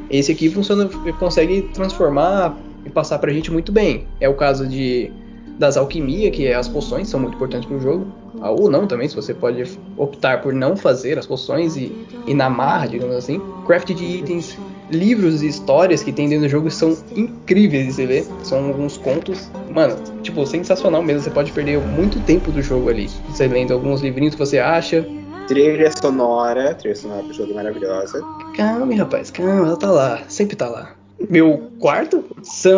[0.09, 0.89] esse aqui funciona,
[1.19, 4.07] consegue transformar e passar pra gente muito bem.
[4.19, 5.11] É o caso de
[5.57, 8.07] das alquimia, que é as poções, são muito importantes pro jogo.
[8.41, 9.63] Ah, Ou não também, se você pode
[9.97, 11.91] optar por não fazer as poções e,
[12.27, 13.41] e na marra, digamos assim.
[13.65, 14.57] Craft de itens,
[14.89, 18.27] livros e histórias que tem dentro do jogo são incríveis de se ver.
[18.43, 21.21] São alguns contos, mano, tipo, sensacional mesmo.
[21.21, 23.09] Você pode perder muito tempo do jogo ali.
[23.29, 25.07] Você lendo alguns livrinhos que você acha.
[25.47, 28.25] Trilha sonora, trilha sonora do jogo é maravilhosa.
[28.55, 30.93] Calma, rapaz, calma, ela tá lá, sempre tá lá.
[31.29, 32.77] Meu quarto são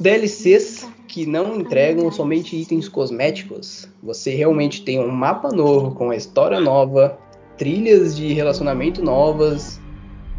[0.00, 3.88] DLCs que não entregam somente itens cosméticos.
[4.02, 7.18] Você realmente tem um mapa novo, com a história nova,
[7.56, 9.80] trilhas de relacionamento novas,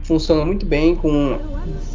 [0.04, 1.38] funciona muito bem com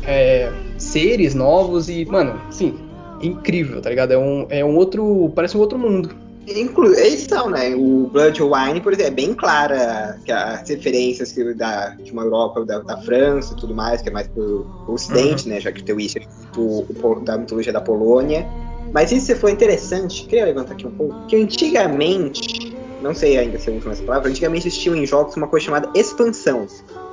[0.05, 2.79] é, seres novos e, mano, sim,
[3.23, 4.13] incrível, tá ligado?
[4.13, 5.33] É um, é um outro.
[5.35, 6.24] Parece um outro mundo.
[6.47, 6.95] Inclu
[7.29, 7.75] são, né?
[7.75, 12.23] O Blood Wine, por exemplo, é bem clara que as referências que da, de uma
[12.23, 15.61] Europa, da, da França e tudo mais, que é mais pro, pro Ocidente, né?
[15.61, 18.47] Já que o The Witcher é da mitologia da Polônia.
[18.93, 23.69] Mas isso foi interessante, queria levantar aqui um pouco, que antigamente, não sei ainda se
[23.69, 26.67] eu uso essa palavra, antigamente existiam em jogos uma coisa chamada expansão.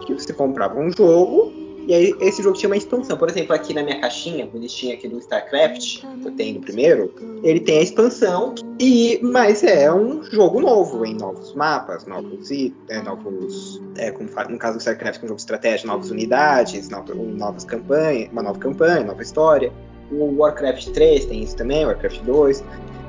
[0.05, 3.17] Que você comprava um jogo e aí esse jogo tinha uma expansão.
[3.17, 7.13] Por exemplo, aqui na minha caixinha, bonitinha aqui do StarCraft, que eu tenho do primeiro,
[7.43, 12.49] ele tem a expansão, e mas é um jogo novo, em novos mapas, novos
[12.89, 13.81] é, novos.
[13.97, 17.13] É, como no caso do StarCraft, que é um jogo de estratégia, novas unidades, nova-
[17.13, 19.71] novas campanhas, uma nova campanha, nova história.
[20.11, 22.63] O Warcraft 3 tem isso também, Warcraft 2.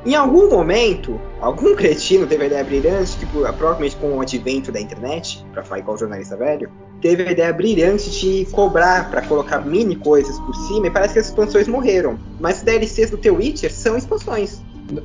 [0.05, 4.81] Em algum momento, algum cretino teve a ideia brilhante, tipo, provavelmente com o advento da
[4.81, 9.97] internet, pra falar igual jornalista velho, teve a ideia brilhante de cobrar pra colocar mini
[9.97, 12.19] coisas por cima e parece que as expansões morreram.
[12.41, 14.61] Mas DLCs do The Witcher são expansões.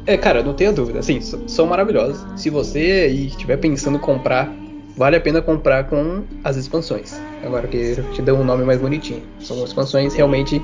[0.05, 2.25] É, cara, não tenha dúvida, assim, são maravilhosos.
[2.39, 4.51] Se você estiver pensando em comprar,
[4.95, 7.19] vale a pena comprar com as expansões.
[7.43, 9.21] Agora que te dei um nome mais bonitinho.
[9.39, 10.61] São expansões realmente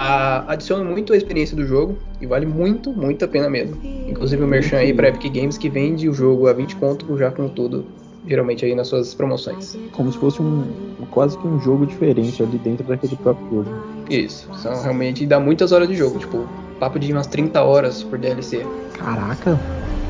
[0.00, 3.78] a, adicionam muito a experiência do jogo e vale muito, muito a pena mesmo.
[3.84, 7.30] Inclusive o Merchan aí pra Epic Games que vende o jogo a 20 conto já
[7.30, 7.84] com tudo,
[8.26, 9.76] geralmente aí nas suas promoções.
[9.92, 10.64] Como se fosse um
[11.10, 13.82] quase que um jogo diferente ali dentro daquele próprio jogo.
[14.08, 16.48] Isso, são realmente dá muitas horas de jogo, tipo,
[16.78, 18.64] papo de umas 30 horas por DLC.
[18.94, 19.60] Caraca!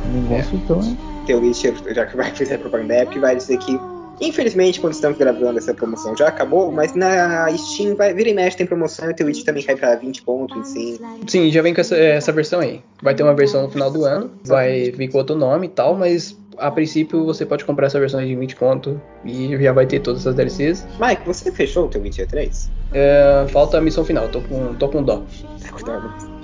[0.07, 1.11] O negócio então é.
[1.27, 3.79] The Witcher, já que vai fazer propaganda da Epic, vai dizer que,
[4.21, 8.57] infelizmente, quando estamos gravando essa promoção já acabou, mas na Steam vai, vira e mexe
[8.57, 11.31] tem promoção e o The Witcher também cai pra 20 pontos, 25.
[11.31, 12.83] Sim, já vem com essa, essa versão aí.
[13.03, 15.97] Vai ter uma versão no final do ano, vai vir com outro nome e tal,
[15.97, 19.87] mas a princípio você pode comprar essa versão aí de 20 conto e já vai
[19.87, 20.87] ter todas essas DLCs.
[21.01, 22.71] Mike, você fechou o The Witcher 3?
[22.93, 25.23] É, falta a missão final, tô com, tô com dó.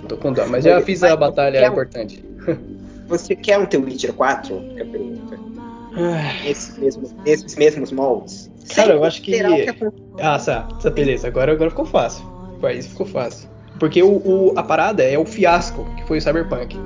[0.08, 2.24] Tô com dó, mas já fiz a batalha importante.
[3.08, 4.60] Você quer um The Witcher 4?
[4.70, 5.38] Fica a pergunta.
[6.44, 8.50] Esses mesmos, esses mesmos moldes?
[8.74, 9.32] Cara, eu acho que-
[9.68, 12.24] acon- Ah, tá, tá, beleza, agora, agora ficou fácil.
[12.62, 13.48] Aí ficou fácil.
[13.78, 16.76] Porque o, o- a parada é o fiasco que foi o Cyberpunk.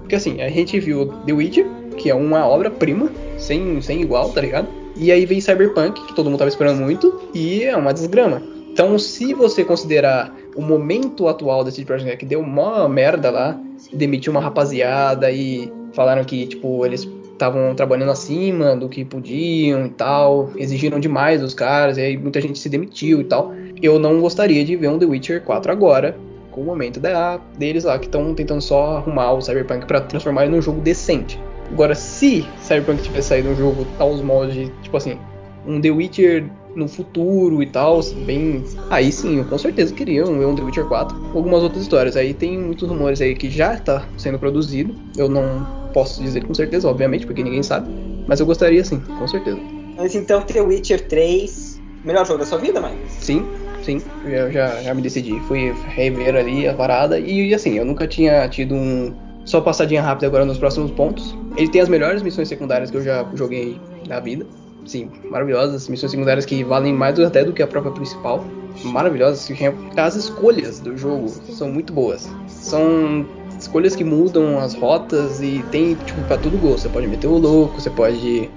[0.00, 4.40] Porque assim, a gente viu The Witcher, que é uma obra-prima, sem, sem igual, tá
[4.40, 4.68] ligado?
[4.96, 8.40] E aí vem Cyberpunk, que todo mundo tava esperando muito, e é uma desgrama.
[8.72, 13.58] Então, se você considerar o momento atual desse Project Red, que deu uma merda lá,
[13.92, 17.04] demitiu uma rapaziada e falaram que, tipo, eles
[17.36, 22.40] estavam trabalhando acima do que podiam e tal, exigiram demais dos caras, e aí muita
[22.40, 23.52] gente se demitiu e tal.
[23.80, 26.16] Eu não gostaria de ver um The Witcher 4 agora,
[26.50, 30.44] com o momento da, deles lá, que estão tentando só arrumar o Cyberpunk pra transformar
[30.44, 31.38] ele num jogo decente.
[31.70, 35.18] Agora, se Cyberpunk tivesse saído um jogo aos moldes de, tipo assim,
[35.66, 36.44] um The Witcher
[36.76, 38.62] no futuro e tal, bem.
[38.90, 41.16] Aí sim, eu com certeza queria um, um The Witcher 4.
[41.34, 42.16] Algumas outras histórias.
[42.16, 44.94] Aí tem muitos rumores aí que já está sendo produzido.
[45.16, 47.90] Eu não posso dizer com certeza, obviamente, porque ninguém sabe.
[48.26, 49.58] Mas eu gostaria sim, com certeza.
[49.96, 52.98] Mas então The Witcher 3, melhor jogo da sua vida, Mike?
[53.08, 53.46] Sim,
[53.82, 55.40] sim, eu já, já me decidi.
[55.48, 59.14] Fui rever ali a parada e assim, eu nunca tinha tido um.
[59.46, 61.36] Só passadinha rápida agora nos próximos pontos.
[61.56, 64.44] Ele tem as melhores missões secundárias que eu já joguei na vida.
[64.86, 65.88] Sim, maravilhosas.
[65.88, 68.44] Missões secundárias que valem mais até do que a própria principal.
[68.84, 69.48] Maravilhosas.
[69.96, 72.28] As escolhas do jogo são muito boas.
[72.46, 73.26] São
[73.58, 76.82] escolhas que mudam as rotas e tem, tipo, pra tudo gosto.
[76.82, 78.48] Você pode meter o louco, você pode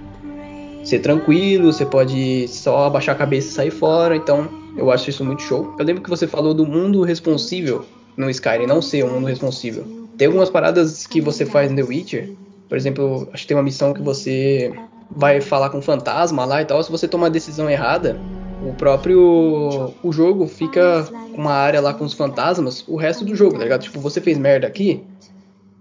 [0.83, 4.15] ser tranquilo, você pode só abaixar a cabeça e sair fora.
[4.15, 5.73] Então, eu acho isso muito show.
[5.79, 9.85] Eu lembro que você falou do mundo responsível no Skyrim, não ser um mundo responsível.
[10.17, 12.29] Tem algumas paradas que você faz no The Witcher.
[12.67, 14.71] Por exemplo, acho que tem uma missão que você
[15.09, 16.81] vai falar com fantasma lá e tal.
[16.83, 18.19] Se você tomar a decisão errada,
[18.65, 21.03] o próprio o jogo fica
[21.33, 23.81] com uma área lá com os fantasmas o resto do jogo, tá ligado?
[23.81, 25.03] Tipo, você fez merda aqui,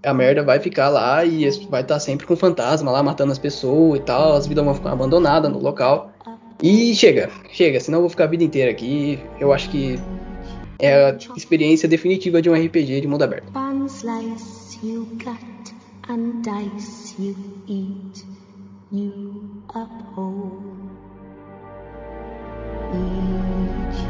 [0.05, 4.01] a merda vai ficar lá e vai estar sempre com fantasma lá matando as pessoas
[4.01, 6.13] e tal, as vidas vão ficar abandonadas no local.
[6.63, 9.19] E chega, chega, senão eu vou ficar a vida inteira aqui.
[9.39, 9.99] Eu acho que
[10.81, 13.57] é a experiência definitiva de um RPG de mundo aberto.
[13.57, 15.39] One slice you cut
[16.09, 17.37] and dice you
[17.69, 18.25] eat,
[18.91, 20.63] you uphold
[22.95, 24.09] each.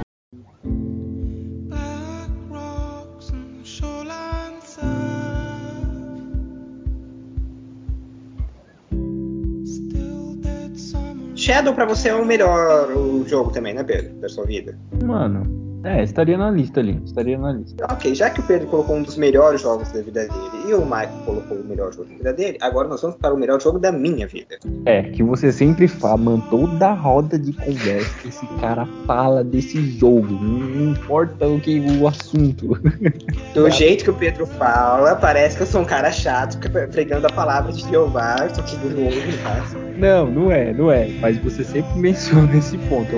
[11.34, 14.14] Shadow pra você é o melhor o jogo também, né, Pedro?
[14.20, 14.78] Da sua vida.
[15.04, 17.00] Mano, é, estaria na lista ali.
[17.04, 17.86] Estaria na lista.
[17.90, 20.82] Ok, já que o Pedro colocou um dos melhores jogos da vida dele e o
[20.84, 23.78] Michael colocou o melhor jogo da vida dele, agora nós vamos para o melhor jogo
[23.78, 24.58] da minha vida.
[24.84, 30.32] É, que você sempre fala, mano, toda roda de conversa, esse cara fala desse jogo.
[30.32, 32.78] Não importa o que o assunto.
[33.54, 37.26] Do jeito que o Pedro fala, parece que eu sou um cara chato que pregando
[37.26, 39.78] a palavra de Jeová, tô aqui do novo em casa.
[39.96, 41.08] Não, não é, não é.
[41.20, 43.16] Mas você sempre menciona esse ponto.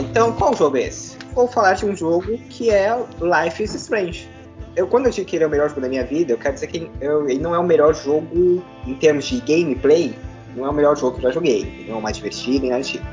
[0.00, 1.11] Então qual jogo é esse?
[1.34, 4.28] Vou falar de um jogo que é Life is Strange.
[4.76, 6.54] Eu, quando eu digo que ele é o melhor jogo da minha vida, eu quero
[6.54, 10.14] dizer que eu- ele não é o melhor jogo em termos de gameplay,
[10.56, 11.60] não é o melhor jogo que eu já joguei.
[11.62, 13.04] Ele não é o mais divertido nem nada tipo.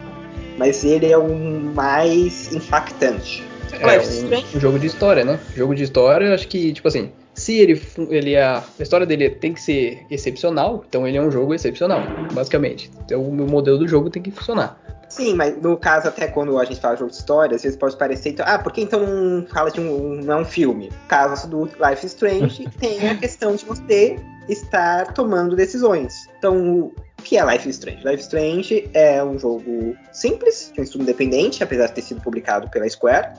[0.57, 1.28] Mas ele é o
[1.74, 3.43] mais impactante.
[3.72, 5.39] É Life is Strange um, um jogo de história, né?
[5.55, 9.53] Jogo de história, acho que, tipo assim, se ele, ele é, a história dele tem
[9.53, 12.01] que ser excepcional, então ele é um jogo excepcional,
[12.34, 12.89] basicamente.
[13.05, 14.78] Então o modelo do jogo tem que funcionar.
[15.10, 17.76] Sim, mas no caso, até quando a gente fala de jogo de história, às vezes
[17.78, 20.45] pode parecer, então, ah, por que então não fala de um, um- não é um
[20.45, 20.88] filme?
[20.89, 26.28] No caso do Life is Strange, tem a questão de você estar tomando decisões.
[26.38, 28.07] Então, o que é Life Strange?
[28.07, 32.70] Life Strange é um jogo simples, de um estudo independente, apesar de ter sido publicado
[32.70, 33.34] pela Square.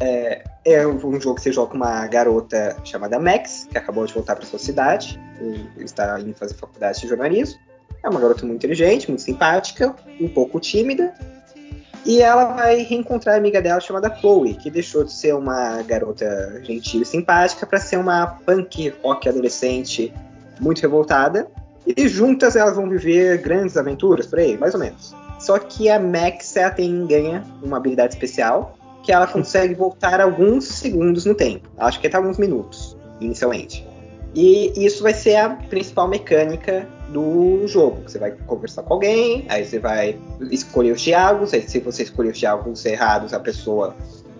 [0.00, 4.12] É, é um jogo que você joga com uma garota chamada Max, que acabou de
[4.14, 7.60] voltar para sua cidade, e está indo fazer faculdade de jornalismo.
[8.02, 11.14] É uma garota muito inteligente, muito simpática, um pouco tímida.
[12.04, 16.60] E ela vai reencontrar a amiga dela chamada Chloe, que deixou de ser uma garota
[16.64, 20.12] gentil e simpática para ser uma punk rock adolescente
[20.60, 21.46] muito revoltada.
[21.86, 25.14] E juntas elas vão viver grandes aventuras por aí, mais ou menos.
[25.38, 30.64] Só que a Max ela tem, ganha uma habilidade especial, que ela consegue voltar alguns
[30.64, 31.68] segundos no tempo.
[31.78, 33.86] Acho que até alguns minutos, inicialmente.
[34.34, 38.02] E isso vai ser a principal mecânica do jogo.
[38.06, 40.18] Você vai conversar com alguém, aí você vai
[40.50, 43.94] escolher os diálogos, aí se você escolher os diálogos errados, a pessoa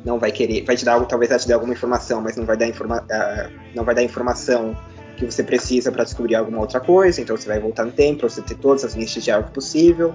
[0.04, 2.56] não vai querer, vai te dar talvez ela te dê alguma informação, mas não vai
[2.56, 4.76] dar, informa ah, não vai dar informação
[5.16, 8.28] que você precisa para descobrir alguma outra coisa, então você vai voltar no tempo para
[8.28, 10.14] você ter todas as linhas de diálogo possível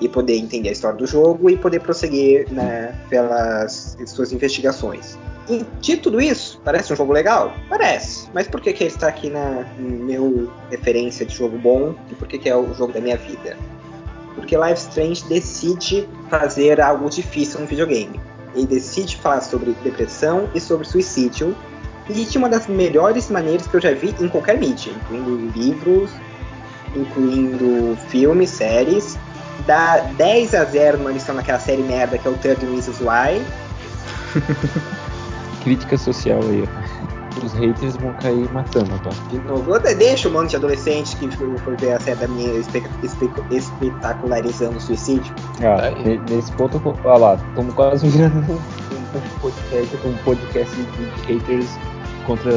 [0.00, 5.18] e poder entender a história do jogo e poder prosseguir né, pelas suas investigações.
[5.48, 7.54] E de tudo isso, parece um jogo legal?
[7.68, 8.28] Parece.
[8.34, 12.26] Mas por que, que ele está aqui na meu referência de jogo bom e por
[12.26, 13.56] que, que é o jogo da minha vida?
[14.34, 18.20] Porque Life Strange decide fazer algo difícil no videogame.
[18.54, 21.56] Ele decide falar sobre depressão e sobre suicídio
[22.08, 26.10] e de uma das melhores maneiras que eu já vi em qualquer mídia, incluindo livros,
[26.94, 29.16] incluindo filmes, séries.
[29.66, 33.42] Dá 10 a 0 numa lição naquela série merda que é o 30 Reasons Why.
[35.66, 37.44] Crítica social aí, ó.
[37.44, 39.10] Os haters vão cair matando, tá?
[39.28, 42.54] De novo, eu deixo um monte de adolescente que foi ver a série da minha
[42.54, 45.34] espe- espe- espetacularizando o suicídio.
[45.60, 50.76] Ah, Tá nesse ponto, eu- olha lá, estamos quase virando um, um podcast, um podcast
[50.76, 51.66] de haters
[52.26, 52.52] contra,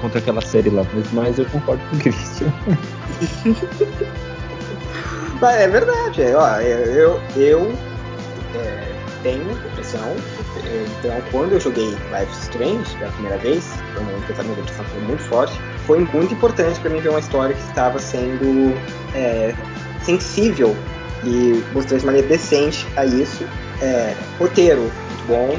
[0.00, 0.84] contra aquela série lá.
[0.92, 2.52] Mas, mas eu concordo com o Christian.
[5.40, 7.72] Mas é verdade, ó, eu, eu
[8.54, 8.91] é,
[9.22, 10.16] tenho depressão,
[10.98, 13.64] então quando eu joguei Life Strange pela primeira vez,
[13.94, 17.20] foi um tratamento de depressão foi muito forte, foi muito importante para mim ver uma
[17.20, 18.74] história que estava sendo
[19.14, 19.54] é,
[20.04, 20.76] sensível
[21.24, 23.46] e mostrando de maneira decente a isso.
[23.80, 25.58] É, roteiro muito bom,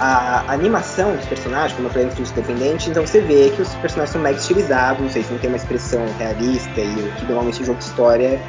[0.00, 4.12] a animação dos personagens, como eu falei estúdio independente, então você vê que os personagens
[4.12, 7.84] são mega estilizados, não têm uma expressão realista e o que normalmente em jogo de
[7.84, 8.40] história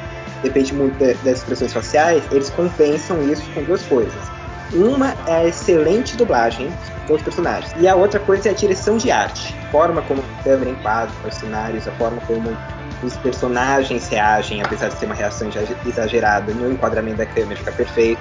[0.42, 4.35] depende muito da- das expressões faciais, eles compensam isso com duas coisas.
[4.72, 6.70] Uma é a excelente dublagem,
[7.06, 7.72] dos personagens.
[7.78, 9.54] E a outra coisa é a direção de arte.
[9.68, 12.56] A forma como a câmera enquadra os cenários, a forma como
[13.02, 15.48] os personagens reagem, apesar de ser uma reação
[15.86, 18.20] exagerada, no enquadramento da câmera fica perfeito.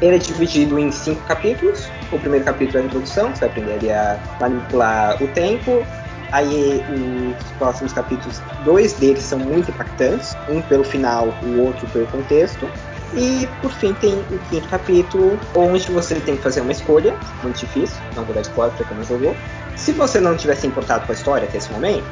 [0.00, 1.88] Ele é dividido em cinco capítulos.
[2.10, 5.86] O primeiro capítulo é a introdução, você vai aprender a manipular o tempo.
[6.32, 12.06] Aí os próximos capítulos, dois deles são muito impactantes, um pelo final, o outro pelo
[12.06, 12.70] contexto.
[13.12, 17.58] E por fim tem o quinto capítulo, onde você tem que fazer uma escolha, muito
[17.58, 19.36] difícil, não vou dar spoiler pra quem não jogou.
[19.76, 22.06] Se você não tivesse importado com a história até esse momento,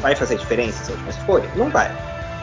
[0.00, 1.48] vai fazer diferença essa última escolha?
[1.56, 1.90] Não vai.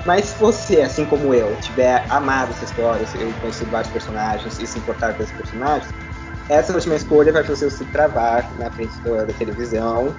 [0.06, 4.68] Mas se você, assim como eu, tiver amado essa história, eu conhecido vários personagens e
[4.68, 5.93] se importar com esses personagens,
[6.49, 10.14] essa última escolha vai fazer você travar na frente da, da televisão,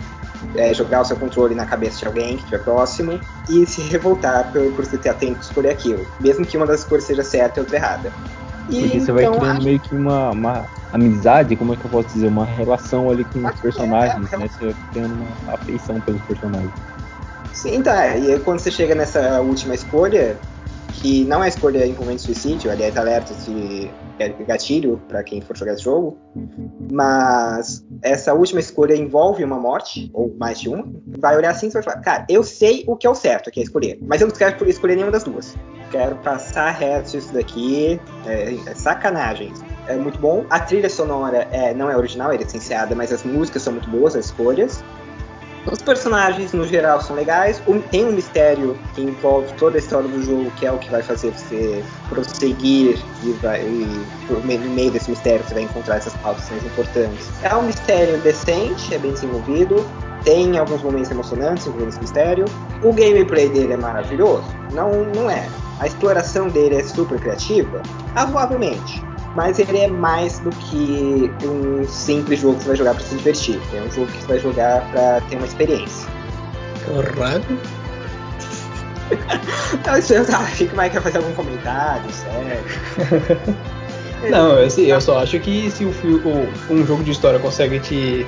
[0.54, 4.52] é, jogar o seu controle na cabeça de alguém que estiver próximo e se revoltar
[4.52, 7.22] por, por você ter a tempo de escolher aquilo, mesmo que uma das escolhas seja
[7.22, 8.12] certa e outra errada.
[8.68, 11.84] E, Porque você vai então, criando acho- meio que uma, uma amizade, como é que
[11.84, 12.28] eu posso dizer?
[12.28, 14.48] Uma relação ali com os personagens, é, é, né?
[14.48, 16.72] Você vai criando uma afeição pelos personagens.
[17.52, 18.16] Sim, tá.
[18.16, 20.38] E aí, quando você chega nessa última escolha,
[20.94, 23.90] que não é escolha envolvendo suicídio, aliás, alerta de
[24.46, 26.18] gatilho para quem for jogar esse jogo,
[26.90, 30.86] mas essa última escolha envolve uma morte, ou mais de uma,
[31.18, 33.60] vai olhar assim e vai falar, cara, eu sei o que é o certo, que
[33.60, 35.54] é escolher, mas eu não quero escolher nenhuma das duas.
[35.90, 39.52] Quero passar reto isso daqui, é, é sacanagem.
[39.86, 40.44] É muito bom.
[40.48, 44.16] A trilha sonora é, não é original, é licenciada, mas as músicas são muito boas,
[44.16, 44.82] as escolhas.
[45.70, 47.62] Os personagens, no geral, são legais.
[47.90, 51.02] Tem um mistério que envolve toda a história do jogo, que é o que vai
[51.02, 56.50] fazer você prosseguir e, vai, e no meio desse mistério você vai encontrar essas pautas
[56.50, 57.30] importantes.
[57.42, 59.84] É um mistério decente, é bem desenvolvido.
[60.22, 62.44] Tem alguns momentos emocionantes envolvendo esse mistério.
[62.82, 64.44] O gameplay dele é maravilhoso?
[64.72, 65.46] Não, não é.
[65.80, 67.82] A exploração dele é super criativa?
[68.14, 69.02] Razoavelmente.
[69.34, 73.16] Mas ele é mais do que um simples jogo que você vai jogar para se
[73.16, 73.60] divertir.
[73.74, 76.08] É um jogo que você vai jogar para ter uma experiência.
[76.86, 77.60] Caralho.
[79.72, 82.64] Então, isso eu achei que o Mike fazer algum comentário, sério.
[84.30, 88.26] Não, assim, eu só acho que se o, o- um jogo de história consegue te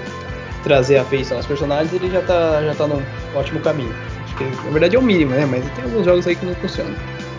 [0.63, 3.01] trazer afeição aos personagens, ele já tá, já tá num
[3.35, 3.95] ótimo caminho.
[4.25, 5.47] Acho que, na verdade, é o mínimo, né?
[5.47, 6.95] Mas tem alguns jogos aí que não funcionam.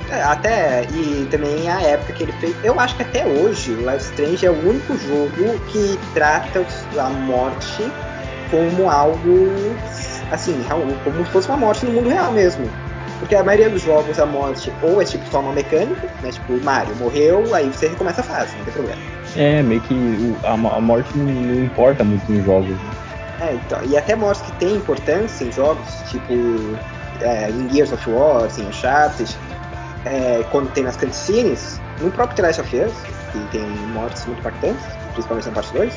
[0.10, 2.55] É, até, e também a época que ele fez.
[2.64, 6.66] Eu acho que até hoje, o Life Strange é o único jogo que trata
[6.97, 7.91] a morte
[8.49, 9.76] como algo.
[10.32, 10.64] Assim,
[11.03, 12.70] como se fosse uma morte no mundo real mesmo.
[13.20, 16.30] Porque a maioria dos jogos, a morte ou é tipo só uma mecânica, né?
[16.32, 18.99] Tipo, o Mario morreu, aí você recomeça a fase, não tem problema.
[19.36, 22.70] É, meio que a, mo- a morte não, não importa muito nos jogos.
[22.70, 22.89] né?
[23.39, 26.34] É, então, e até mortes que têm importância em jogos, tipo
[27.20, 29.38] é, em Gears of War, assim, Uncharted,
[30.05, 32.93] é, quando tem nas cutscenes, no próprio The Last of Us,
[33.31, 34.83] que tem mortes muito impactantes,
[35.13, 35.93] principalmente na parte 2,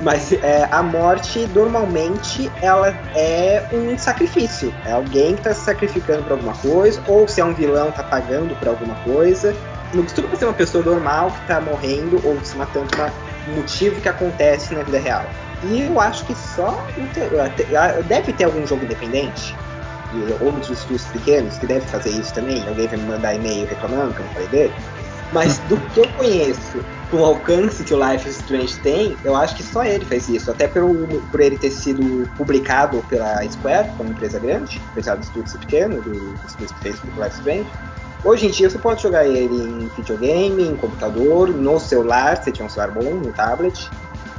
[0.00, 4.72] mas é, a morte, normalmente, ela é um sacrifício.
[4.86, 8.04] É alguém que está se sacrificando por alguma coisa, ou se é um vilão, tá
[8.04, 9.54] pagando por alguma coisa.
[9.92, 13.10] Não costuma ser uma pessoa normal que tá morrendo ou se matando por
[13.50, 15.24] um motivo que acontece na vida real.
[15.64, 16.78] E eu acho que só.
[18.06, 19.56] Deve ter algum jogo independente,
[20.12, 22.66] e outros estúdios pequenos que devem fazer isso também.
[22.66, 24.74] Alguém vai me mandar e-mail reclamando que eu não falei dele.
[25.32, 26.80] Mas do que eu conheço,
[27.10, 30.28] com o alcance que o Life is Strange tem, eu acho que só ele fez
[30.28, 30.50] isso.
[30.50, 30.94] Até pelo,
[31.30, 35.50] por ele ter sido publicado pela Square, que é uma empresa grande, apesar do estúdio
[35.50, 37.66] ser pequeno, do, do estúdio que fez o Life is Strange.
[38.24, 42.64] Hoje em dia você pode jogar ele em videogame, em computador, no celular, se tiver
[42.64, 43.88] um celular bom, no tablet.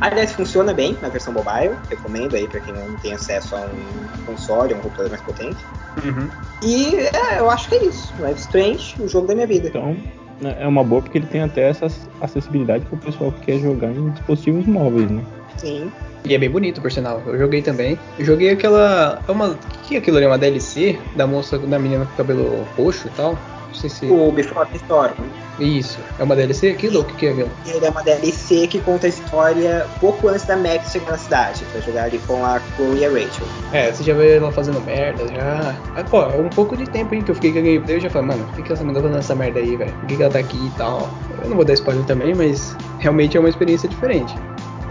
[0.02, 4.26] Aliás, funciona bem na versão mobile, recomendo aí para quem não tem acesso a um
[4.26, 5.58] console, a um computador mais potente.
[6.04, 6.30] Uhum.
[6.64, 8.14] E é, eu acho que é isso.
[8.20, 9.68] Life Strange, o jogo da minha vida.
[9.68, 9.96] Então,
[10.42, 11.88] né, é uma boa porque ele tem até essa
[12.22, 15.24] acessibilidade pro pessoal que quer jogar em dispositivos móveis, né?
[15.58, 15.92] Sim.
[16.26, 17.22] E é bem bonito, por sinal.
[17.26, 17.98] Eu joguei também.
[18.18, 19.22] Eu joguei aquela.
[19.28, 19.50] É uma.
[19.50, 20.26] O que é aquilo ali?
[20.26, 23.38] Uma DLC da moça, da menina com cabelo roxo e tal?
[23.70, 24.06] Não sei se.
[24.12, 25.14] O Before the Storm.
[25.60, 26.00] Isso.
[26.18, 27.50] É uma DLC aquilo ou o que, que é aquilo?
[27.66, 31.64] Ele é uma DLC que conta a história pouco antes da Max chegar na cidade.
[31.74, 33.46] Vai jogar ali com a Chloe e a Rachel.
[33.74, 35.76] É, você já vê ela fazendo merda, já.
[35.96, 38.02] Ah, pô, é um pouco de tempo hein, que eu fiquei com a gameplay eu
[38.02, 39.92] já falei, mano, por que, que essa menina tá fazendo essa merda aí, velho?
[39.94, 41.10] Por que, que ela tá aqui e tal?
[41.44, 44.34] Eu não vou dar spoiler também, mas realmente é uma experiência diferente.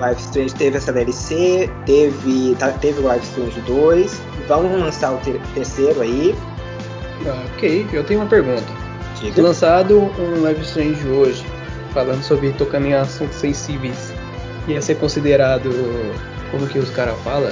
[0.00, 5.16] Life Strange teve essa DLC, teve, tá- teve o Life Strange 2, vão lançar o
[5.18, 6.36] ter- terceiro aí.
[7.26, 8.88] Ah, ok, eu tenho uma pergunta.
[9.20, 9.42] Diga.
[9.42, 11.44] lançado um Live Strange hoje,
[11.92, 14.12] falando sobre tocando em assuntos sensíveis,
[14.68, 15.70] ia ser considerado,
[16.52, 17.50] como que os caras falam?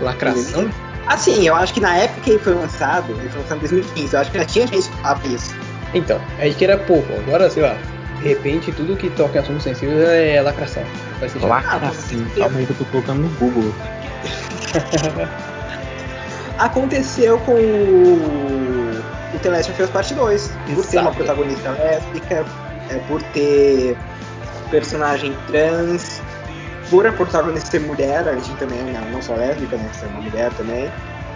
[0.00, 0.68] Lacração?
[1.06, 4.14] Assim, eu acho que na época que ele foi lançado, ele foi lançado em 2015,
[4.14, 5.54] eu acho que já tinha gente que falava isso.
[5.94, 7.76] Então, aí que era pouco, agora, sei lá,
[8.20, 10.82] de repente tudo que toca em assuntos sensíveis é lacração.
[11.20, 11.48] Faz sentido.
[11.48, 12.26] Lacra sim.
[12.36, 13.72] Calma aí que eu tô colocando no Google.
[16.58, 18.85] Aconteceu com o,
[19.36, 20.50] o The Last of Us Part 2.
[20.74, 22.44] Por ter uma protagonista lésbica,
[22.90, 23.96] é, por ter
[24.70, 26.20] personagem trans,
[26.90, 29.88] por a protagonista ser mulher, a gente também, não, não só lésbica, né?
[29.92, 30.90] Ser uma mulher também.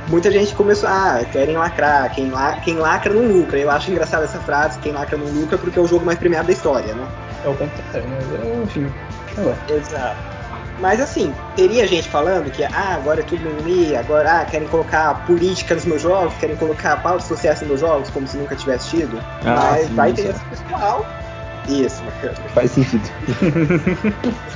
[0.08, 3.58] Muita gente começou, ah, querem lacrar, quem, la, quem lacra não lucra.
[3.58, 6.46] Eu acho engraçada essa frase, quem lacra não lucra, porque é o jogo mais premiado
[6.46, 7.06] da história, né?
[7.44, 8.92] É o contrário, mas é, enfim.
[9.34, 9.54] Tá bom.
[9.68, 10.39] Exato.
[10.80, 15.26] Mas assim, teria gente falando que ah, agora é tudo mimimi, agora ah, querem colocar
[15.26, 18.88] política nos meus jogos, querem colocar pautas sociais nos meus jogos, como se nunca tivesse
[18.88, 19.22] tido.
[19.44, 21.06] Ah, Mas sim, vai ter esse pessoal.
[21.68, 22.02] Isso,
[22.54, 23.02] Faz sentido.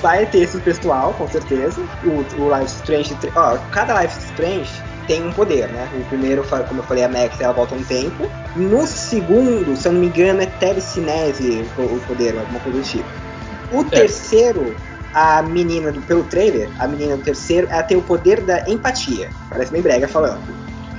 [0.00, 1.80] vai ter esse pessoal, com certeza.
[2.04, 3.16] O, o Life Strange.
[3.34, 4.70] Ó, cada Life Strange
[5.06, 5.88] tem um poder, né?
[5.94, 8.30] O primeiro, como eu falei, a Max ela volta um tempo.
[8.54, 13.31] No segundo, se eu não me engano, é telecinese o poder, alguma coisa do tipo.
[13.72, 14.76] O terceiro,
[15.12, 19.30] a menina do, pelo trailer, a menina do terceiro, ela tem o poder da empatia.
[19.48, 20.42] Parece bem brega falando.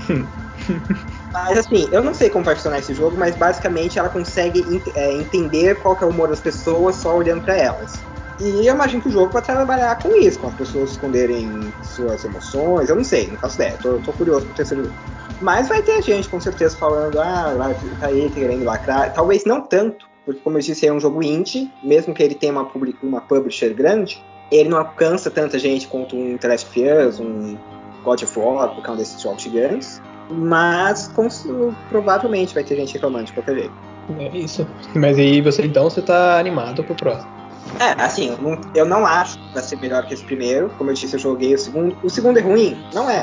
[1.31, 4.95] Mas assim, eu não sei como vai funcionar esse jogo, mas basicamente ela consegue ent-
[4.95, 8.03] é, entender qual é o humor das pessoas só olhando pra elas.
[8.39, 12.23] E eu imagino que o jogo vai trabalhar com isso, com as pessoas esconderem suas
[12.23, 14.95] emoções, eu não sei, não faço ideia, tô, tô curioso pro terceiro jogo.
[15.39, 19.11] Mas vai ter gente com certeza falando, ah, tá aí querendo lacrar.
[19.13, 22.51] Talvez não tanto, porque como eu disse, é um jogo indie, mesmo que ele tenha
[22.53, 27.57] uma, public, uma publisher grande, ele não alcança tanta gente quanto um of Us, um
[28.03, 30.01] God of War, porque é um desses jogos gigantes.
[30.29, 31.27] Mas com-
[31.89, 33.73] provavelmente vai ter gente reclamando de qualquer jeito.
[34.19, 34.67] É isso.
[34.95, 37.31] Mas aí você então você tá animado pro próximo.
[37.79, 40.69] É, assim, eu não, eu não acho que vai ser melhor que esse primeiro.
[40.77, 41.95] Como eu disse, eu joguei o segundo.
[42.03, 42.77] O segundo é ruim?
[42.93, 43.21] Não é.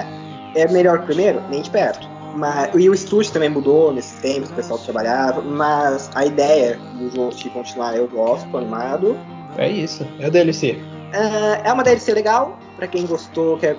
[0.55, 1.41] É melhor que o primeiro?
[1.49, 2.09] Nem de perto.
[2.35, 5.43] Mas, e o estúdio também mudou nesses tempos, o pessoal que trabalhava.
[5.43, 9.17] Mas a ideia do jogo de continuar eu gosto, animado.
[9.57, 10.07] É isso.
[10.19, 10.79] É o DLC.
[11.13, 13.77] É, é uma DLC legal, pra quem gostou, quer,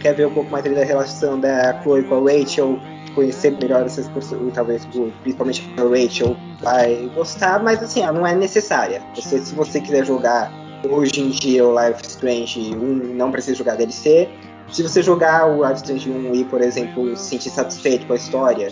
[0.00, 2.78] quer ver um pouco mais da relação da Chloe com a Rachel,
[3.14, 4.86] conhecer melhor essas pessoas, talvez
[5.22, 9.00] principalmente a Rachel, vai gostar, mas assim, ela não é necessária.
[9.14, 10.52] Você, se você quiser jogar
[10.88, 14.28] hoje em dia o Life Strange 1, não precisa jogar DLC.
[14.70, 18.16] Se você jogar o Life Strange 1 e, por exemplo, se sentir satisfeito com a
[18.16, 18.68] história,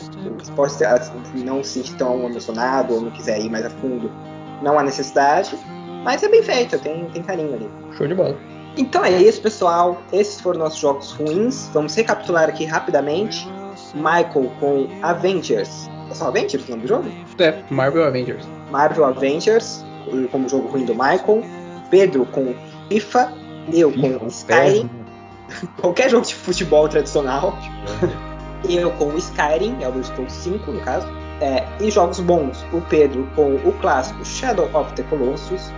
[0.56, 0.88] pode ser,
[1.44, 4.10] não se sentir tão emocionado ou não quiser ir mais a fundo,
[4.62, 5.56] não há necessidade.
[6.04, 7.70] Mas é bem feito, tem, tem carinho ali.
[7.96, 8.36] Show de bola.
[8.76, 10.00] Então é isso, pessoal.
[10.12, 11.70] Esses foram nossos jogos ruins.
[11.72, 13.46] Vamos recapitular aqui rapidamente.
[13.94, 15.88] Michael com Avengers.
[16.10, 17.08] É só Avengers o nome do jogo?
[17.38, 18.46] É, Marvel Avengers.
[18.70, 19.84] Marvel Avengers,
[20.30, 21.42] como jogo ruim do Michael.
[21.90, 22.54] Pedro com
[22.88, 23.32] FIFA.
[23.72, 24.90] Eu com Skyrim.
[25.80, 27.58] Qualquer jogo de futebol tradicional.
[28.68, 31.06] Eu com o Skyrim, é o Elder Scrolls 5 no caso.
[31.40, 35.72] É, e jogos bons, o Pedro com o clássico Shadow of the Colossus,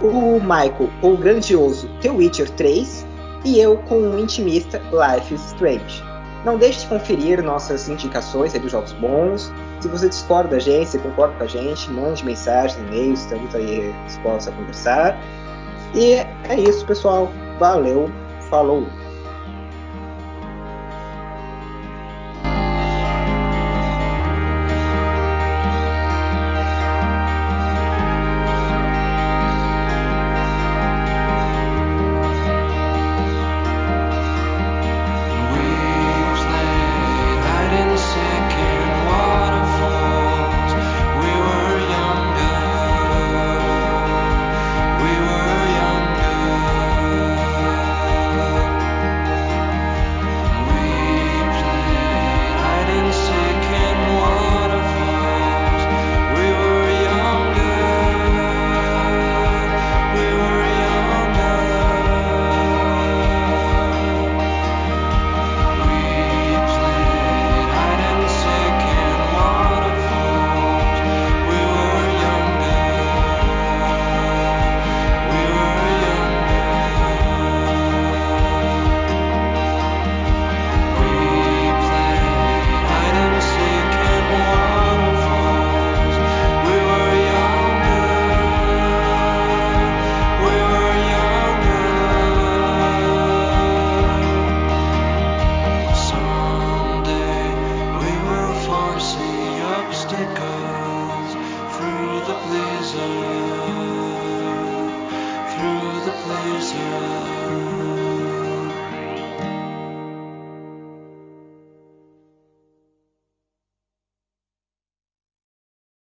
[0.00, 3.06] o Michael com o grandioso The Witcher 3
[3.44, 6.02] e eu com o intimista Life is Strange.
[6.44, 9.52] Não deixe de conferir nossas indicações dos jogos bons.
[9.80, 13.94] Se você discorda da gente, se concorda com a gente, mande mensagens, e-mails, estamos aí
[14.06, 15.16] dispostos a conversar.
[15.94, 16.14] E
[16.48, 17.30] é isso, pessoal.
[17.58, 18.10] Valeu,
[18.48, 19.01] falou!